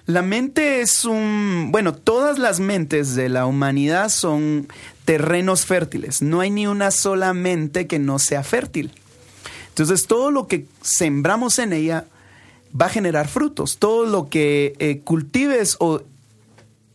La 0.05 0.21
mente 0.23 0.81
es 0.81 1.05
un... 1.05 1.67
Bueno, 1.71 1.93
todas 1.93 2.39
las 2.39 2.59
mentes 2.59 3.15
de 3.15 3.29
la 3.29 3.45
humanidad 3.45 4.09
son 4.09 4.67
terrenos 5.05 5.65
fértiles. 5.65 6.21
No 6.21 6.39
hay 6.39 6.49
ni 6.49 6.65
una 6.65 6.89
sola 6.91 7.33
mente 7.33 7.85
que 7.85 7.99
no 7.99 8.17
sea 8.17 8.43
fértil. 8.43 8.91
Entonces, 9.69 10.07
todo 10.07 10.31
lo 10.31 10.47
que 10.47 10.65
sembramos 10.81 11.59
en 11.59 11.73
ella 11.73 12.05
va 12.79 12.87
a 12.87 12.89
generar 12.89 13.27
frutos. 13.27 13.77
Todo 13.77 14.05
lo 14.05 14.29
que 14.29 14.73
eh, 14.79 14.99
cultives 15.03 15.77
o 15.79 16.01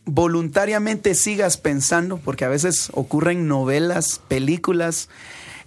voluntariamente 0.05 1.15
sigas 1.15 1.57
pensando, 1.57 2.17
porque 2.17 2.45
a 2.45 2.49
veces 2.49 2.89
ocurren 2.93 3.47
novelas, 3.47 4.21
películas 4.27 5.09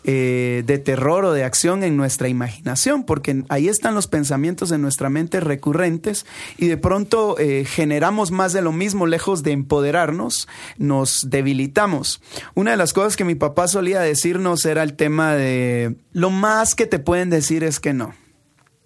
eh, 0.04 0.62
de 0.66 0.78
terror 0.78 1.24
o 1.24 1.32
de 1.32 1.44
acción 1.44 1.82
en 1.82 1.96
nuestra 1.96 2.28
imaginación, 2.28 3.04
porque 3.04 3.44
ahí 3.48 3.68
están 3.68 3.94
los 3.94 4.06
pensamientos 4.06 4.70
en 4.72 4.80
nuestra 4.80 5.10
mente 5.10 5.40
recurrentes 5.40 6.24
y 6.56 6.68
de 6.68 6.76
pronto 6.76 7.36
eh, 7.38 7.64
generamos 7.64 8.30
más 8.30 8.52
de 8.52 8.62
lo 8.62 8.72
mismo, 8.72 9.06
lejos 9.06 9.42
de 9.42 9.52
empoderarnos, 9.52 10.48
nos 10.78 11.28
debilitamos. 11.28 12.22
Una 12.54 12.70
de 12.70 12.76
las 12.76 12.92
cosas 12.92 13.16
que 13.16 13.24
mi 13.24 13.34
papá 13.34 13.68
solía 13.68 14.00
decirnos 14.00 14.64
era 14.64 14.82
el 14.82 14.94
tema 14.94 15.34
de 15.34 15.96
lo 16.12 16.30
más 16.30 16.74
que 16.74 16.86
te 16.86 16.98
pueden 16.98 17.28
decir 17.28 17.64
es 17.64 17.80
que 17.80 17.92
no. 17.92 18.14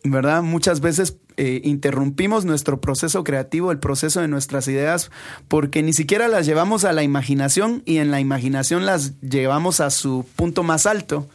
¿verdad? 0.04 0.42
Muchas 0.42 0.80
veces 0.80 1.16
eh, 1.36 1.60
interrumpimos 1.64 2.44
nuestro 2.44 2.80
proceso 2.80 3.24
creativo, 3.24 3.72
el 3.72 3.78
proceso 3.78 4.20
de 4.20 4.28
nuestras 4.28 4.68
ideas, 4.68 5.10
porque 5.48 5.82
ni 5.82 5.92
siquiera 5.92 6.28
las 6.28 6.46
llevamos 6.46 6.84
a 6.84 6.92
la 6.92 7.02
imaginación 7.02 7.82
y 7.86 7.98
en 7.98 8.10
la 8.10 8.20
imaginación 8.20 8.86
las 8.86 9.20
llevamos 9.20 9.80
a 9.80 9.90
su 9.90 10.26
punto 10.36 10.62
más 10.62 10.86
alto, 10.86 11.28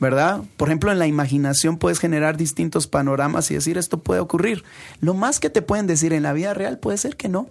¿verdad? 0.00 0.42
Por 0.56 0.68
ejemplo, 0.68 0.90
en 0.90 0.98
la 0.98 1.06
imaginación 1.06 1.78
puedes 1.78 1.98
generar 1.98 2.36
distintos 2.36 2.86
panoramas 2.86 3.50
y 3.50 3.54
decir 3.54 3.78
esto 3.78 3.98
puede 3.98 4.20
ocurrir. 4.20 4.64
Lo 5.00 5.14
más 5.14 5.38
que 5.38 5.50
te 5.50 5.62
pueden 5.62 5.86
decir 5.86 6.12
en 6.12 6.22
la 6.22 6.32
vida 6.32 6.54
real 6.54 6.78
puede 6.78 6.98
ser 6.98 7.16
que 7.16 7.28
no. 7.28 7.48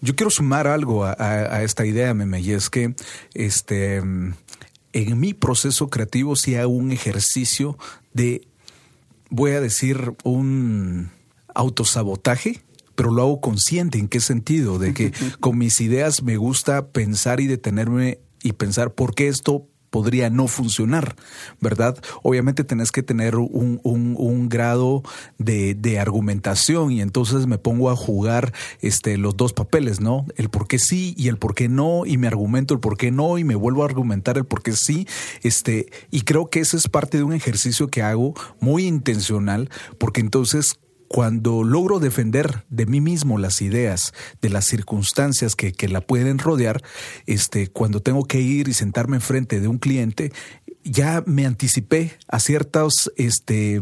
Yo 0.00 0.14
quiero 0.14 0.30
sumar 0.30 0.66
algo 0.66 1.04
a, 1.04 1.62
esta 1.62 1.84
idea, 1.84 2.14
Meme, 2.14 2.40
y 2.40 2.52
es 2.52 2.70
que 2.70 2.94
este, 3.34 3.96
en 3.96 5.20
mi 5.20 5.34
proceso 5.34 5.90
creativo 5.90 6.36
sí 6.36 6.54
hago 6.54 6.72
un 6.72 6.92
ejercicio 6.92 7.76
de, 8.12 8.46
voy 9.28 9.52
a 9.52 9.60
decir, 9.60 10.14
un 10.22 11.10
autosabotaje, 11.56 12.62
pero 12.94 13.10
lo 13.10 13.22
hago 13.22 13.40
consciente. 13.40 13.98
¿En 13.98 14.08
qué 14.08 14.20
sentido? 14.20 14.78
De 14.78 14.94
que 14.94 15.12
con 15.40 15.58
mis 15.58 15.80
ideas 15.80 16.22
me 16.22 16.36
gusta 16.36 16.88
pensar 16.88 17.40
y 17.40 17.46
detenerme 17.46 18.20
y 18.42 18.52
pensar 18.52 18.94
por 18.94 19.14
qué 19.14 19.28
esto 19.28 19.66
podría 19.90 20.28
no 20.30 20.46
funcionar, 20.46 21.14
¿verdad? 21.60 21.96
Obviamente 22.22 22.64
tenés 22.64 22.92
que 22.92 23.02
tener 23.02 23.36
un, 23.36 23.80
un- 23.82 24.14
un 24.18 24.48
grado 24.50 25.02
de, 25.38 25.74
de 25.74 25.98
argumentación 25.98 26.90
y 26.92 27.00
entonces 27.00 27.46
me 27.46 27.56
pongo 27.56 27.88
a 27.88 27.96
jugar 27.96 28.52
este, 28.82 29.16
los 29.16 29.36
dos 29.38 29.52
papeles, 29.54 30.00
¿no? 30.00 30.26
El 30.36 30.50
por 30.50 30.66
qué 30.68 30.78
sí 30.78 31.14
y 31.16 31.28
el 31.28 31.38
por 31.38 31.54
qué 31.54 31.68
no 31.68 32.04
y 32.04 32.18
me 32.18 32.26
argumento 32.26 32.74
el 32.74 32.80
por 32.80 32.98
qué 32.98 33.10
no 33.10 33.38
y 33.38 33.44
me 33.44 33.54
vuelvo 33.54 33.82
a 33.82 33.86
argumentar 33.86 34.36
el 34.36 34.44
por 34.44 34.62
qué 34.62 34.72
sí, 34.72 35.06
este, 35.42 35.86
y 36.10 36.22
creo 36.22 36.50
que 36.50 36.60
eso 36.60 36.76
es 36.76 36.88
parte 36.88 37.16
de 37.16 37.22
un 37.24 37.32
ejercicio 37.32 37.88
que 37.88 38.02
hago 38.02 38.34
muy 38.60 38.86
intencional 38.86 39.70
porque 39.98 40.20
entonces 40.20 40.74
cuando 41.08 41.64
logro 41.64 41.98
defender 41.98 42.64
de 42.68 42.86
mí 42.86 43.00
mismo 43.00 43.38
las 43.38 43.62
ideas, 43.62 44.12
de 44.40 44.50
las 44.50 44.66
circunstancias 44.66 45.54
que, 45.54 45.72
que 45.72 45.88
la 45.88 46.00
pueden 46.00 46.38
rodear, 46.38 46.82
este, 47.26 47.68
cuando 47.68 48.00
tengo 48.00 48.24
que 48.24 48.40
ir 48.40 48.68
y 48.68 48.74
sentarme 48.74 49.16
enfrente 49.16 49.60
de 49.60 49.68
un 49.68 49.78
cliente, 49.78 50.32
ya 50.84 51.22
me 51.26 51.46
anticipé 51.46 52.12
a 52.28 52.40
ciertos, 52.40 53.12
este, 53.16 53.80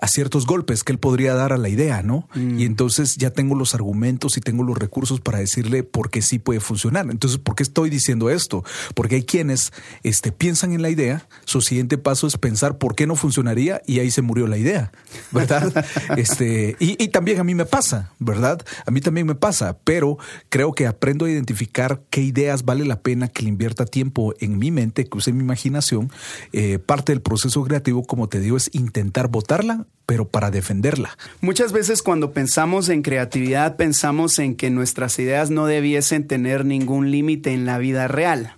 a 0.00 0.08
ciertos 0.08 0.46
golpes 0.46 0.84
que 0.84 0.92
él 0.92 0.98
podría 0.98 1.34
dar 1.34 1.52
a 1.52 1.58
la 1.58 1.68
idea, 1.68 2.02
¿no? 2.02 2.28
Y 2.34 2.64
entonces 2.64 3.16
ya 3.16 3.30
tengo 3.30 3.54
los 3.54 3.74
argumentos 3.74 4.36
y 4.36 4.40
tengo 4.40 4.62
los 4.62 4.78
recursos 4.78 5.20
para 5.20 5.38
decirle 5.38 5.82
por 5.82 6.10
qué 6.10 6.22
sí 6.22 6.38
puede 6.38 6.60
funcionar. 6.60 7.06
Entonces, 7.10 7.38
¿por 7.38 7.54
qué 7.54 7.62
estoy 7.62 7.90
diciendo 7.90 8.30
esto? 8.30 8.64
Porque 8.94 9.16
hay 9.16 9.24
quienes 9.24 9.72
este, 10.02 10.32
piensan 10.32 10.72
en 10.72 10.82
la 10.82 10.90
idea, 10.90 11.28
su 11.44 11.60
siguiente 11.60 11.98
paso 11.98 12.26
es 12.26 12.36
pensar 12.36 12.78
por 12.78 12.94
qué 12.94 13.06
no 13.06 13.16
funcionaría 13.16 13.82
y 13.86 13.98
ahí 13.98 14.10
se 14.10 14.22
murió 14.22 14.46
la 14.46 14.58
idea, 14.58 14.92
¿verdad? 15.32 15.84
este, 16.16 16.76
y, 16.78 17.02
y 17.02 17.08
también 17.08 17.40
a 17.40 17.44
mí 17.44 17.54
me 17.54 17.66
pasa, 17.66 18.12
¿verdad? 18.18 18.64
A 18.86 18.90
mí 18.90 19.00
también 19.00 19.26
me 19.26 19.34
pasa, 19.34 19.78
pero 19.84 20.18
creo 20.48 20.72
que 20.72 20.86
aprendo 20.86 21.26
a 21.26 21.30
identificar 21.30 22.02
qué 22.10 22.22
ideas 22.22 22.64
vale 22.64 22.84
la 22.84 23.00
pena 23.00 23.28
que 23.28 23.42
le 23.42 23.48
invierta 23.48 23.84
tiempo 23.84 24.34
en 24.40 24.58
mi 24.58 24.70
mente, 24.70 25.06
que 25.06 25.18
use 25.18 25.32
mi 25.32 25.42
imaginación. 25.42 26.10
Eh, 26.52 26.78
parte 26.78 27.12
del 27.12 27.22
proceso 27.22 27.62
creativo, 27.64 28.04
como 28.04 28.28
te 28.28 28.40
digo, 28.40 28.56
es 28.56 28.70
intentar 28.72 29.28
votarla, 29.28 29.86
pero 30.06 30.26
para 30.28 30.50
defenderla. 30.50 31.16
Muchas 31.40 31.72
veces 31.72 32.02
cuando 32.02 32.32
pensamos 32.32 32.88
en 32.88 33.02
creatividad 33.02 33.76
pensamos 33.76 34.40
en 34.40 34.56
que 34.56 34.68
nuestras 34.68 35.18
ideas 35.20 35.50
no 35.50 35.66
debiesen 35.66 36.26
tener 36.26 36.64
ningún 36.64 37.12
límite 37.12 37.52
en 37.52 37.64
la 37.64 37.78
vida 37.78 38.08
real. 38.08 38.56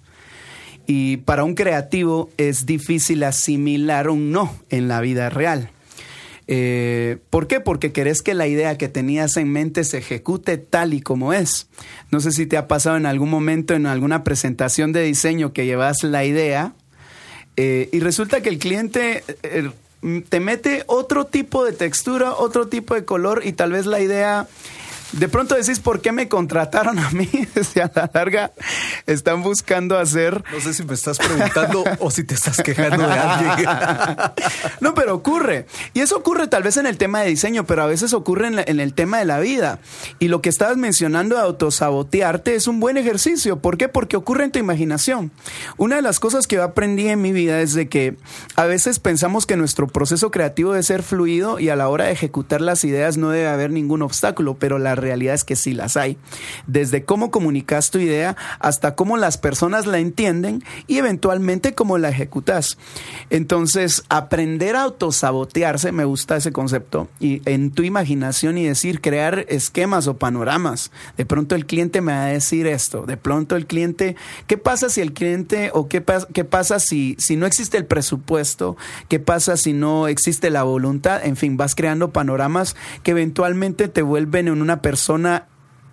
Y 0.86 1.18
para 1.18 1.44
un 1.44 1.54
creativo 1.54 2.30
es 2.38 2.64
difícil 2.64 3.22
asimilar 3.22 4.08
un 4.08 4.32
no 4.32 4.54
en 4.70 4.88
la 4.88 5.00
vida 5.02 5.28
real. 5.28 5.70
Eh, 6.48 7.18
¿Por 7.30 7.46
qué? 7.46 7.60
Porque 7.60 7.92
querés 7.92 8.22
que 8.22 8.34
la 8.34 8.46
idea 8.46 8.78
que 8.78 8.88
tenías 8.88 9.36
en 9.36 9.50
mente 9.50 9.84
se 9.84 9.98
ejecute 9.98 10.58
tal 10.58 10.94
y 10.94 11.00
como 11.00 11.32
es. 11.32 11.68
No 12.10 12.20
sé 12.20 12.32
si 12.32 12.46
te 12.46 12.56
ha 12.56 12.66
pasado 12.66 12.96
en 12.96 13.06
algún 13.06 13.30
momento 13.30 13.74
en 13.74 13.86
alguna 13.86 14.24
presentación 14.24 14.92
de 14.92 15.02
diseño 15.02 15.52
que 15.52 15.66
llevas 15.66 16.02
la 16.02 16.24
idea 16.24 16.74
eh, 17.56 17.90
y 17.92 18.00
resulta 18.00 18.40
que 18.40 18.48
el 18.48 18.58
cliente 18.58 19.24
eh, 19.42 19.70
te 20.28 20.40
mete 20.40 20.84
otro 20.86 21.26
tipo 21.26 21.64
de 21.64 21.72
textura, 21.72 22.32
otro 22.34 22.68
tipo 22.68 22.94
de 22.94 23.04
color 23.04 23.42
y 23.44 23.52
tal 23.52 23.72
vez 23.72 23.86
la 23.86 24.00
idea... 24.00 24.48
De 25.12 25.28
pronto 25.28 25.54
decís, 25.54 25.78
¿por 25.78 26.00
qué 26.00 26.10
me 26.12 26.28
contrataron 26.28 26.98
a 26.98 27.10
mí? 27.10 27.28
Si 27.62 27.80
a 27.80 27.90
la 27.94 28.10
larga 28.12 28.50
están 29.06 29.42
buscando 29.42 29.98
hacer... 29.98 30.42
No 30.52 30.60
sé 30.60 30.74
si 30.74 30.84
me 30.84 30.94
estás 30.94 31.18
preguntando 31.18 31.84
o 32.00 32.10
si 32.10 32.24
te 32.24 32.34
estás 32.34 32.60
quejando 32.62 33.06
de 33.06 33.12
alguien. 33.12 33.68
no, 34.80 34.94
pero 34.94 35.14
ocurre. 35.14 35.66
Y 35.94 36.00
eso 36.00 36.16
ocurre 36.16 36.48
tal 36.48 36.62
vez 36.62 36.76
en 36.76 36.86
el 36.86 36.96
tema 36.98 37.20
de 37.20 37.28
diseño, 37.28 37.64
pero 37.66 37.82
a 37.82 37.86
veces 37.86 38.12
ocurre 38.14 38.46
en, 38.48 38.56
la- 38.56 38.64
en 38.66 38.80
el 38.80 38.94
tema 38.94 39.18
de 39.18 39.24
la 39.26 39.38
vida. 39.38 39.78
Y 40.18 40.28
lo 40.28 40.40
que 40.42 40.48
estabas 40.48 40.76
mencionando 40.76 41.36
de 41.36 41.42
autosabotearte 41.42 42.54
es 42.54 42.66
un 42.66 42.80
buen 42.80 42.96
ejercicio. 42.96 43.58
¿Por 43.58 43.76
qué? 43.76 43.88
Porque 43.88 44.16
ocurre 44.16 44.44
en 44.44 44.52
tu 44.52 44.58
imaginación. 44.58 45.30
Una 45.76 45.96
de 45.96 46.02
las 46.02 46.20
cosas 46.20 46.46
que 46.46 46.56
yo 46.56 46.64
aprendí 46.64 47.08
en 47.08 47.20
mi 47.22 47.32
vida 47.32 47.60
es 47.60 47.74
de 47.74 47.88
que 47.88 48.16
a 48.56 48.64
veces 48.64 48.98
pensamos 48.98 49.46
que 49.46 49.56
nuestro 49.56 49.86
proceso 49.88 50.30
creativo 50.30 50.72
debe 50.72 50.82
ser 50.82 51.02
fluido 51.02 51.58
y 51.60 51.68
a 51.68 51.76
la 51.76 51.88
hora 51.88 52.06
de 52.06 52.12
ejecutar 52.12 52.60
las 52.60 52.84
ideas 52.84 53.16
no 53.18 53.30
debe 53.30 53.48
haber 53.48 53.70
ningún 53.70 54.02
obstáculo, 54.02 54.56
pero 54.58 54.78
la 54.78 54.94
realidad 55.02 55.34
es 55.34 55.44
que 55.44 55.56
sí 55.56 55.74
las 55.74 55.98
hay. 55.98 56.16
Desde 56.66 57.04
cómo 57.04 57.30
comunicas 57.30 57.90
tu 57.90 57.98
idea 57.98 58.36
hasta 58.58 58.94
cómo 58.94 59.18
las 59.18 59.36
personas 59.36 59.86
la 59.86 59.98
entienden 59.98 60.64
y 60.86 60.98
eventualmente 60.98 61.74
cómo 61.74 61.98
la 61.98 62.08
ejecutas. 62.08 62.78
Entonces, 63.28 64.04
aprender 64.08 64.76
a 64.76 64.84
autosabotearse, 64.84 65.92
me 65.92 66.04
gusta 66.04 66.36
ese 66.36 66.52
concepto, 66.52 67.08
y 67.20 67.42
en 67.44 67.70
tu 67.70 67.82
imaginación 67.82 68.58
y 68.58 68.64
decir, 68.64 69.00
crear 69.00 69.44
esquemas 69.48 70.06
o 70.06 70.16
panoramas. 70.16 70.90
De 71.16 71.26
pronto 71.26 71.54
el 71.54 71.66
cliente 71.66 72.00
me 72.00 72.12
va 72.12 72.24
a 72.24 72.26
decir 72.26 72.66
esto, 72.66 73.04
de 73.06 73.16
pronto 73.16 73.56
el 73.56 73.66
cliente, 73.66 74.16
¿qué 74.46 74.58
pasa 74.58 74.88
si 74.88 75.00
el 75.00 75.12
cliente 75.12 75.70
o 75.74 75.88
qué, 75.88 76.04
qué 76.32 76.44
pasa 76.44 76.78
si, 76.78 77.16
si 77.18 77.36
no 77.36 77.46
existe 77.46 77.76
el 77.76 77.86
presupuesto? 77.86 78.76
¿Qué 79.08 79.18
pasa 79.18 79.56
si 79.56 79.72
no 79.72 80.08
existe 80.08 80.50
la 80.50 80.62
voluntad? 80.62 81.24
En 81.24 81.36
fin, 81.36 81.56
vas 81.56 81.74
creando 81.74 82.12
panoramas 82.12 82.76
que 83.02 83.12
eventualmente 83.12 83.88
te 83.88 84.02
vuelven 84.02 84.48
en 84.48 84.60
una 84.60 84.80
persona 84.80 84.91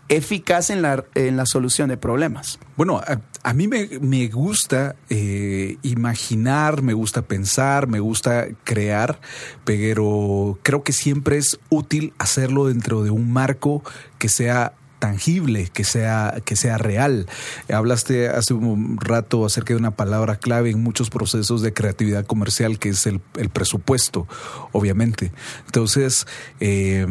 eficaz 0.10 0.72
en 0.72 0.82
la, 0.82 1.06
en 1.13 1.38
la 1.38 1.46
solución 1.46 1.89
de 1.89 1.98
problemas. 1.98 2.60
Bueno, 2.75 2.98
a, 2.98 3.22
a 3.44 3.53
mí 3.53 3.68
me, 3.68 3.88
me 4.01 4.27
gusta 4.27 4.96
eh, 5.10 5.77
imaginar, 5.84 6.82
me 6.82 6.94
gusta 6.94 7.22
pensar, 7.22 7.88
me 7.88 8.00
gusta 8.00 8.48
crear, 8.63 9.22
pero 9.65 10.58
creo 10.63 10.84
que 10.84 10.94
siempre 10.94 11.38
es 11.38 11.60
útil 11.70 12.13
hacerlo 12.18 12.68
dentro 12.68 13.03
de 13.03 13.12
un 13.12 13.32
marco 13.32 13.84
que 14.18 14.29
sea 14.29 14.74
tangible, 14.98 15.70
que 15.72 15.84
sea, 15.84 16.41
que 16.44 16.56
sea 16.56 16.77
real. 16.77 17.27
Hablaste 17.72 18.27
hace 18.27 18.53
un 18.53 18.98
rato 19.00 19.46
acerca 19.46 19.74
de 19.74 19.79
una 19.79 19.91
palabra 19.91 20.38
clave 20.38 20.72
en 20.72 20.84
muchos 20.84 21.10
procesos 21.10 21.62
de 21.62 21.72
creatividad 21.72 22.25
comercial, 22.25 22.79
que 22.79 22.89
es 22.89 23.06
el, 23.06 23.22
el 23.38 23.50
presupuesto, 23.50 24.27
obviamente. 24.74 25.32
Entonces, 25.68 26.27
eh, 26.60 27.08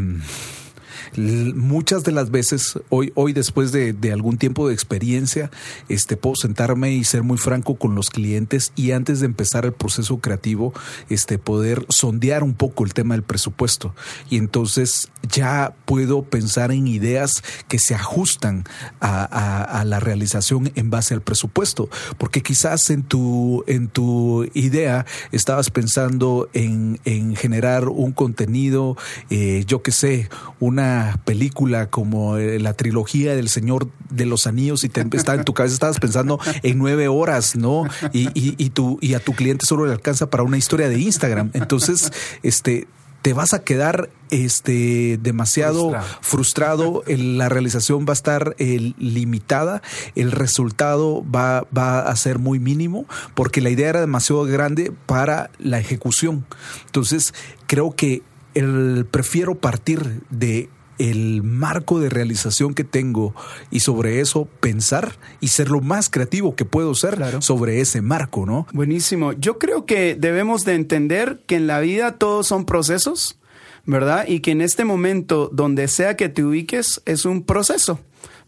muchas 1.16 2.04
de 2.04 2.12
las 2.12 2.30
veces, 2.30 2.78
hoy, 2.88 3.12
hoy 3.14 3.32
después 3.32 3.72
de, 3.72 3.96
algún 4.12 4.38
tiempo 4.38 4.68
de 4.68 4.74
experiencia, 4.74 5.50
este, 5.88 6.16
puedo 6.16 6.34
sentarme 6.36 6.92
y 6.92 7.04
ser 7.04 7.22
muy 7.22 7.38
franco 7.38 7.76
con 7.76 7.94
los 7.94 8.10
clientes 8.10 8.72
y 8.74 8.92
antes 8.92 9.20
de 9.20 9.26
empezar 9.26 9.64
el 9.64 9.72
proceso 9.72 10.18
creativo, 10.18 10.72
este, 11.08 11.38
poder 11.38 11.84
sondear 11.88 12.42
un 12.42 12.54
poco 12.54 12.84
el 12.84 12.94
tema 12.94 13.14
del 13.14 13.22
presupuesto. 13.22 13.94
Y 14.30 14.36
entonces 14.36 15.08
ya 15.28 15.74
puedo 15.84 16.22
pensar 16.22 16.72
en 16.72 16.86
ideas 16.86 17.42
que 17.68 17.78
se 17.78 17.94
ajustan 17.94 18.64
a, 19.00 19.84
la 19.86 20.00
realización 20.00 20.72
en 20.74 20.90
base 20.90 21.14
al 21.14 21.22
presupuesto. 21.22 21.88
Porque 22.18 22.42
quizás 22.42 22.90
en 22.90 23.02
tu, 23.02 23.64
en 23.66 23.88
tu 23.88 24.48
idea 24.54 25.06
estabas 25.32 25.70
pensando 25.70 26.48
en, 26.52 26.98
generar 27.36 27.88
un 27.88 28.12
contenido, 28.12 28.96
eh, 29.30 29.64
yo 29.66 29.82
qué 29.82 29.92
sé, 29.92 30.28
una 30.60 31.20
película 31.24 31.90
como 31.90 32.36
eh, 32.36 32.58
la 32.58 32.74
trilogía 32.74 33.34
del 33.34 33.48
Señor 33.48 33.88
de 34.10 34.26
los 34.26 34.46
Anillos 34.46 34.84
y 34.84 34.88
te 34.88 35.00
estaba 35.12 35.38
en 35.38 35.44
tu 35.44 35.54
cabeza 35.54 35.74
estabas 35.74 36.00
pensando 36.00 36.38
en 36.62 36.78
nueve 36.78 37.08
horas, 37.08 37.56
¿no? 37.56 37.84
Y, 38.12 38.28
y, 38.34 38.72
y 39.00 39.14
a 39.14 39.20
tu 39.20 39.34
cliente 39.34 39.66
solo 39.66 39.86
le 39.86 39.92
alcanza 39.92 40.30
para 40.30 40.42
una 40.42 40.58
historia 40.58 40.88
de 40.88 40.98
Instagram. 40.98 41.50
Entonces, 41.54 42.12
este, 42.42 42.86
te 43.22 43.32
vas 43.32 43.52
a 43.52 43.62
quedar 43.62 44.10
este 44.30 45.18
demasiado 45.20 45.92
frustrado, 46.20 47.02
la 47.06 47.48
realización 47.48 48.04
va 48.06 48.10
a 48.10 48.12
estar 48.12 48.54
limitada, 48.58 49.82
el 50.14 50.32
resultado 50.32 51.24
va, 51.24 51.66
va, 51.76 52.00
a 52.00 52.16
ser 52.16 52.38
muy 52.38 52.58
mínimo 52.58 53.06
porque 53.34 53.60
la 53.60 53.70
idea 53.70 53.88
era 53.88 54.00
demasiado 54.00 54.44
grande 54.44 54.92
para 55.06 55.50
la 55.58 55.78
ejecución. 55.78 56.46
Entonces, 56.86 57.34
creo 57.66 57.92
que 57.92 58.22
el, 58.54 59.06
prefiero 59.10 59.54
partir 59.54 60.22
de 60.30 60.68
el 60.98 61.42
marco 61.42 62.00
de 62.00 62.08
realización 62.08 62.74
que 62.74 62.84
tengo 62.84 63.34
y 63.70 63.80
sobre 63.80 64.20
eso 64.20 64.48
pensar 64.60 65.18
y 65.40 65.48
ser 65.48 65.70
lo 65.70 65.80
más 65.80 66.10
creativo 66.10 66.54
que 66.54 66.64
puedo 66.64 66.94
ser 66.94 67.18
sobre 67.40 67.80
ese 67.80 68.02
marco, 68.02 68.46
¿no? 68.46 68.66
Buenísimo. 68.72 69.32
Yo 69.32 69.58
creo 69.58 69.86
que 69.86 70.14
debemos 70.14 70.64
de 70.64 70.74
entender 70.74 71.42
que 71.46 71.56
en 71.56 71.66
la 71.66 71.80
vida 71.80 72.18
todos 72.18 72.46
son 72.46 72.64
procesos, 72.64 73.38
¿verdad? 73.86 74.26
Y 74.28 74.40
que 74.40 74.50
en 74.50 74.60
este 74.60 74.84
momento, 74.84 75.50
donde 75.52 75.88
sea 75.88 76.16
que 76.16 76.28
te 76.28 76.44
ubiques, 76.44 77.00
es 77.06 77.24
un 77.24 77.42
proceso. 77.42 78.00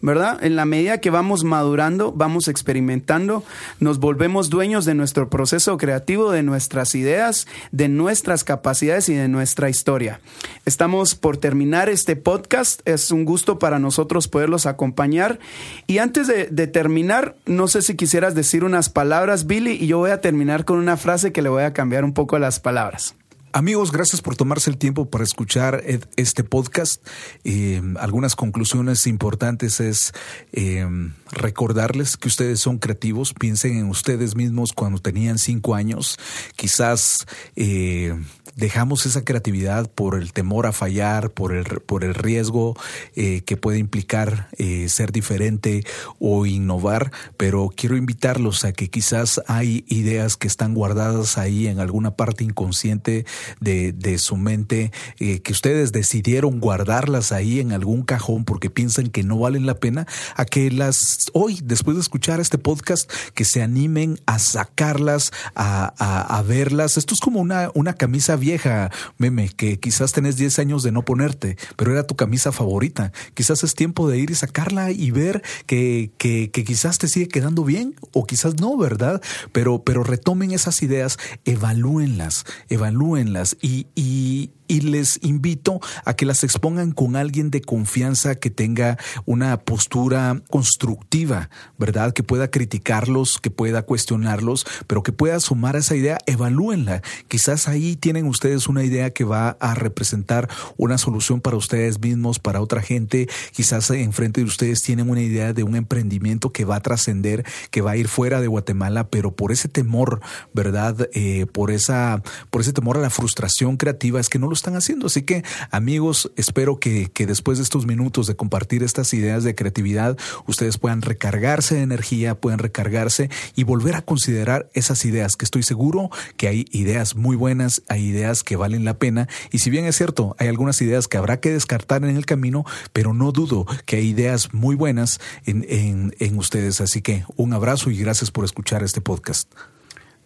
¿Verdad? 0.03 0.43
En 0.43 0.57
la 0.57 0.65
medida 0.65 0.99
que 0.99 1.11
vamos 1.11 1.45
madurando, 1.45 2.13
vamos 2.13 2.49
experimentando, 2.49 3.45
nos 3.81 3.99
volvemos 3.99 4.51
dueños 4.51 4.85
de 4.85 4.95
nuestro 4.95 5.29
proceso 5.29 5.77
creativo, 5.77 6.31
de 6.31 6.43
nuestras 6.43 6.95
ideas, 6.95 7.47
de 7.73 7.89
nuestras 7.89 8.45
capacidades 8.45 9.09
y 9.09 9.15
de 9.15 9.29
nuestra 9.29 9.69
historia. 9.69 10.21
Estamos 10.65 11.15
por 11.15 11.37
terminar 11.37 11.89
este 11.89 12.17
podcast. 12.17 12.81
Es 12.87 13.11
un 13.11 13.25
gusto 13.25 13.59
para 13.59 13.79
nosotros 13.79 14.29
poderlos 14.29 14.67
acompañar. 14.67 15.39
Y 15.87 15.99
antes 15.99 16.27
de, 16.27 16.67
terminar, 16.67 17.37
no 17.47 17.69
sé 17.69 17.83
si 17.83 17.97
quisieras 17.97 18.35
decir 18.35 18.65
unas 18.65 18.89
palabras, 18.89 19.47
Billy, 19.47 19.73
y 19.73 19.87
yo 19.87 19.99
voy 19.99 20.11
a 20.11 20.21
terminar 20.21 20.65
con 20.65 20.79
una 20.79 20.97
frase 20.97 21.33
que 21.33 21.43
le 21.43 21.49
voy 21.49 21.65
a 21.65 21.73
cambiar 21.73 22.05
un 22.05 22.15
poco 22.15 22.39
las 22.39 22.61
palabras. 22.61 23.15
Amigos, 23.53 23.91
gracias 23.91 24.23
por 24.23 24.37
tomarse 24.37 24.71
el 24.71 24.79
tiempo 24.79 25.11
para 25.11 25.25
escuchar 25.25 25.83
este 26.15 26.45
podcast. 26.45 27.05
Eh, 27.43 27.83
algunas 27.99 28.37
conclusiones 28.37 29.09
importantes 29.09 29.81
es 29.81 30.13
eh, 30.53 30.87
recordarles 31.33 32.17
que 32.17 32.29
ustedes 32.29 32.61
son 32.61 32.79
creativos, 32.79 33.35
piensen 33.35 33.77
en 33.77 33.89
ustedes 33.89 34.37
mismos 34.37 34.73
cuando 34.73 35.01
tenían 35.01 35.39
cinco 35.39 35.75
años, 35.75 36.17
quizás 36.55 37.27
eh, 37.57 38.17
dejamos 38.55 39.05
esa 39.07 39.25
creatividad 39.25 39.91
por 39.91 40.15
el 40.15 40.33
temor 40.33 40.67
a 40.69 40.73
fallar, 40.73 41.31
por 41.31 41.53
el, 41.53 41.65
por 41.65 42.05
el 42.05 42.15
riesgo 42.15 42.77
eh, 43.17 43.41
que 43.41 43.57
puede 43.57 43.79
implicar 43.79 44.49
ser 44.87 45.11
diferente 45.11 45.85
o 46.19 46.45
innovar, 46.47 47.11
pero 47.37 47.71
quiero 47.75 47.97
invitarlos 47.97 48.65
a 48.65 48.73
que 48.73 48.91
quizás 48.91 49.41
hay 49.47 49.85
ideas 49.89 50.37
que 50.37 50.47
están 50.47 50.75
guardadas 50.75 51.39
ahí 51.39 51.67
en 51.67 51.81
alguna 51.81 52.13
parte 52.13 52.45
inconsciente 52.45 53.25
de, 53.61 53.93
de 53.93 54.19
su 54.19 54.37
mente, 54.37 54.93
eh, 55.19 55.41
que 55.41 55.53
ustedes 55.53 55.93
decidieron 55.93 56.61
guardarlas 56.61 57.33
ahí 57.33 57.61
en 57.61 57.73
algún 57.73 58.03
cajón 58.03 58.45
porque 58.45 58.71
piensan 58.71 59.09
que 59.09 59.23
no 59.23 59.39
valen 59.39 59.67
la 59.67 59.75
pena, 59.75 60.07
a 60.37 60.45
que 60.45 60.71
las 60.71 61.27
hoy, 61.33 61.61
después 61.63 61.97
de 61.97 62.03
escuchar 62.03 62.41
este 62.41 62.59
podcast, 62.59 63.11
que 63.35 63.45
se 63.45 63.63
animen 63.63 64.19
a 64.27 64.39
sacarlas, 64.39 65.33
a, 65.55 65.93
a, 65.99 66.43
verlas. 66.43 66.97
Esto 66.97 67.15
es 67.15 67.21
como 67.21 67.41
una, 67.41 67.71
una 67.75 67.95
camisa 67.95 68.37
vieja, 68.37 68.91
meme, 69.19 69.49
que 69.49 69.79
quizás 69.79 70.13
tenés 70.13 70.37
10 70.37 70.59
años 70.59 70.83
de 70.83 70.93
no 70.93 71.05
ponerte, 71.05 71.57
pero 71.77 71.93
era 71.93 72.07
tu 72.07 72.17
camisa 72.17 72.53
favorita. 72.53 73.13
Quizás 73.35 73.63
es 73.65 73.75
tiempo 73.75 74.09
de 74.09 74.19
ir 74.19 74.31
y 74.31 74.35
sacarla 74.35 74.91
y 74.91 75.11
ver 75.11 75.43
que, 75.67 76.13
que, 76.19 76.51
que 76.51 76.65
quizás 76.65 76.99
te 76.99 77.09
sigue 77.09 77.29
quedando 77.29 77.65
bien 77.65 77.95
o 78.13 78.27
quizás 78.27 78.61
no, 78.61 78.77
¿verdad? 78.77 79.21
Pero, 79.53 79.83
pero 79.85 80.03
retomen 80.03 80.53
esas 80.53 80.83
ideas, 80.83 81.19
evalúenlas, 81.45 82.45
evalúenlas 82.69 83.30
y, 83.61 83.87
y, 83.95 84.51
y 84.71 84.83
les 84.83 85.19
invito 85.23 85.81
a 86.05 86.15
que 86.15 86.25
las 86.25 86.45
expongan 86.45 86.93
con 86.93 87.17
alguien 87.17 87.51
de 87.51 87.61
confianza 87.61 88.37
que 88.37 88.51
tenga 88.51 88.99
una 89.27 89.59
postura 89.59 90.41
constructiva, 90.49 91.51
¿verdad? 91.77 92.13
Que 92.13 92.23
pueda 92.23 92.53
criticarlos, 92.53 93.41
que 93.41 93.51
pueda 93.51 93.83
cuestionarlos, 93.83 94.65
pero 94.87 95.03
que 95.03 95.11
pueda 95.11 95.41
sumar 95.41 95.75
a 95.75 95.81
esa 95.81 95.97
idea, 95.97 96.19
evalúenla. 96.27 97.03
Quizás 97.27 97.67
ahí 97.67 97.97
tienen 97.97 98.27
ustedes 98.27 98.69
una 98.69 98.85
idea 98.85 99.11
que 99.11 99.25
va 99.25 99.57
a 99.59 99.75
representar 99.75 100.49
una 100.77 100.99
solución 100.99 101.41
para 101.41 101.57
ustedes 101.57 101.99
mismos, 101.99 102.39
para 102.39 102.61
otra 102.61 102.81
gente. 102.81 103.29
Quizás 103.51 103.91
enfrente 103.91 104.41
de 104.41 104.47
ustedes 104.47 104.83
tienen 104.83 105.11
una 105.11 105.21
idea 105.21 105.53
de 105.53 105.65
un 105.65 105.75
emprendimiento 105.75 106.53
que 106.53 106.65
va 106.65 106.77
a 106.77 106.81
trascender, 106.81 107.45
que 107.73 107.81
va 107.81 107.91
a 107.91 107.97
ir 107.97 108.07
fuera 108.07 108.41
de 108.41 108.47
Guatemala, 108.47 109.09
pero 109.09 109.33
por 109.33 109.51
ese 109.51 109.67
temor, 109.67 110.21
¿verdad? 110.55 111.09
Eh, 111.13 111.47
por 111.53 111.73
esa, 111.73 112.23
por 112.51 112.61
ese 112.61 112.73
temor 112.73 112.97
a 112.97 113.01
la 113.01 113.11
frustración 113.11 113.77
creativa 113.77 114.21
es 114.21 114.29
que 114.29 114.39
no 114.39 114.47
lo 114.47 114.60
están 114.61 114.77
haciendo. 114.77 115.07
Así 115.07 115.23
que, 115.23 115.43
amigos, 115.71 116.31
espero 116.37 116.79
que, 116.79 117.11
que 117.13 117.27
después 117.27 117.59
de 117.59 117.65
estos 117.65 117.87
minutos 117.87 118.27
de 118.27 118.37
compartir 118.37 118.83
estas 118.83 119.13
ideas 119.15 119.45
de 119.45 119.55
creatividad, 119.55 120.17
ustedes 120.47 120.79
puedan 120.79 121.03
recargarse 121.03 121.75
de 121.75 121.83
energía, 121.83 122.35
puedan 122.35 122.59
recargarse 122.59 123.31
y 123.57 123.65
volver 123.65 123.97
a 123.97 124.03
considerar 124.03 124.69
esas 124.75 125.05
ideas, 125.05 125.37
que 125.37 125.45
estoy 125.45 125.63
seguro 125.63 126.11
que 126.37 126.49
hay 126.49 126.67
ideas 126.71 127.17
muy 127.17 127.37
buenas, 127.37 127.83
hay 127.89 128.07
ideas 128.07 128.45
que 128.45 128.57
valen 128.57 128.85
la 128.85 128.99
pena. 128.99 129.29
Y 129.51 129.59
si 129.59 129.71
bien 129.71 129.85
es 129.87 129.97
cierto, 129.97 130.37
hay 130.39 130.49
algunas 130.49 130.81
ideas 130.83 131.09
que 131.09 131.17
habrá 131.17 131.41
que 131.41 131.51
descartar 131.51 132.05
en 132.05 132.17
el 132.17 132.27
camino, 132.27 132.65
pero 132.93 133.15
no 133.15 133.33
dudo 133.33 133.67
que 133.87 133.97
hay 133.97 134.09
ideas 134.09 134.53
muy 134.53 134.77
buenas 134.77 135.21
en, 135.47 135.65
en, 135.69 136.15
en 136.19 136.39
ustedes. 136.39 136.81
Así 136.81 137.03
que 137.03 137.25
un 137.37 137.53
abrazo 137.53 137.91
y 137.91 137.97
gracias 137.97 138.31
por 138.31 138.45
escuchar 138.45 138.83
este 138.83 139.01
podcast. 139.01 139.51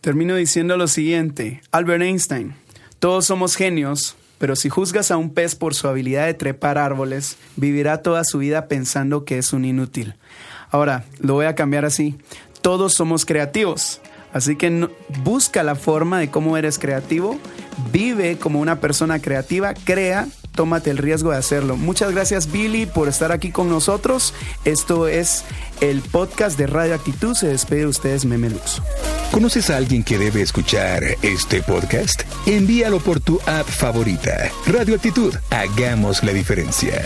Termino 0.01 0.35
diciendo 0.35 0.77
lo 0.77 0.87
siguiente, 0.87 1.63
Albert 1.71 2.03
Einstein, 2.03 2.55
todos 2.99 3.25
somos 3.25 3.57
genios, 3.57 4.17
pero 4.39 4.57
si 4.57 4.69
juzgas 4.69 5.11
a 5.11 5.17
un 5.17 5.31
pez 5.31 5.55
por 5.55 5.75
su 5.75 5.89
habilidad 5.89 6.27
de 6.27 6.35
trepar 6.35 6.79
árboles, 6.79 7.37
vivirá 7.57 8.03
toda 8.03 8.25
su 8.25 8.39
vida 8.39 8.69
pensando 8.69 9.25
que 9.25 9.39
es 9.39 9.53
un 9.53 9.65
inútil. 9.65 10.15
Ahora, 10.71 11.05
lo 11.21 11.35
voy 11.35 11.47
a 11.47 11.55
cambiar 11.55 11.85
así. 11.85 12.17
Todos 12.61 12.95
somos 12.95 13.25
creativos. 13.25 14.01
Así 14.33 14.57
que 14.57 14.89
busca 15.23 15.63
la 15.63 15.77
forma 15.77 16.19
de 16.19 16.29
cómo 16.29 16.57
eres 16.57 16.81
creativo, 16.81 17.39
vive 17.93 18.37
como 18.37 18.61
una 18.61 18.81
persona 18.81 19.21
creativa, 19.21 19.75
crea, 19.75 20.27
tómate 20.55 20.91
el 20.91 20.99
riesgo 20.99 21.31
de 21.31 21.39
hacerlo. 21.39 21.77
Muchas 21.77 22.13
gracias 22.13 22.51
Billy 22.51 22.87
por 22.87 23.09
estar 23.09 23.33
aquí 23.33 23.51
con 23.51 23.69
nosotros. 23.69 24.35
Esto 24.65 25.09
es 25.09 25.45
el 25.81 26.01
podcast 26.01 26.59
de 26.59 26.67
Radio 26.67 26.95
Actitud. 26.95 27.35
Se 27.35 27.49
despide 27.49 27.81
de 27.81 27.87
ustedes 27.87 28.25
Memelux. 28.25 28.81
¿Conoces 29.31 29.71
a 29.71 29.77
alguien 29.77 30.05
que 30.05 30.19
debe 30.19 30.43
escuchar 30.43 31.03
este 31.23 31.63
podcast? 31.63 32.23
Envíalo 32.47 33.01
por 33.01 33.21
tu 33.21 33.41
app 33.47 33.67
favorita. 33.67 34.51
Radio 34.67 34.95
Actitud, 34.95 35.35
hagamos 35.51 36.23
la 36.23 36.33
diferencia. 36.33 37.03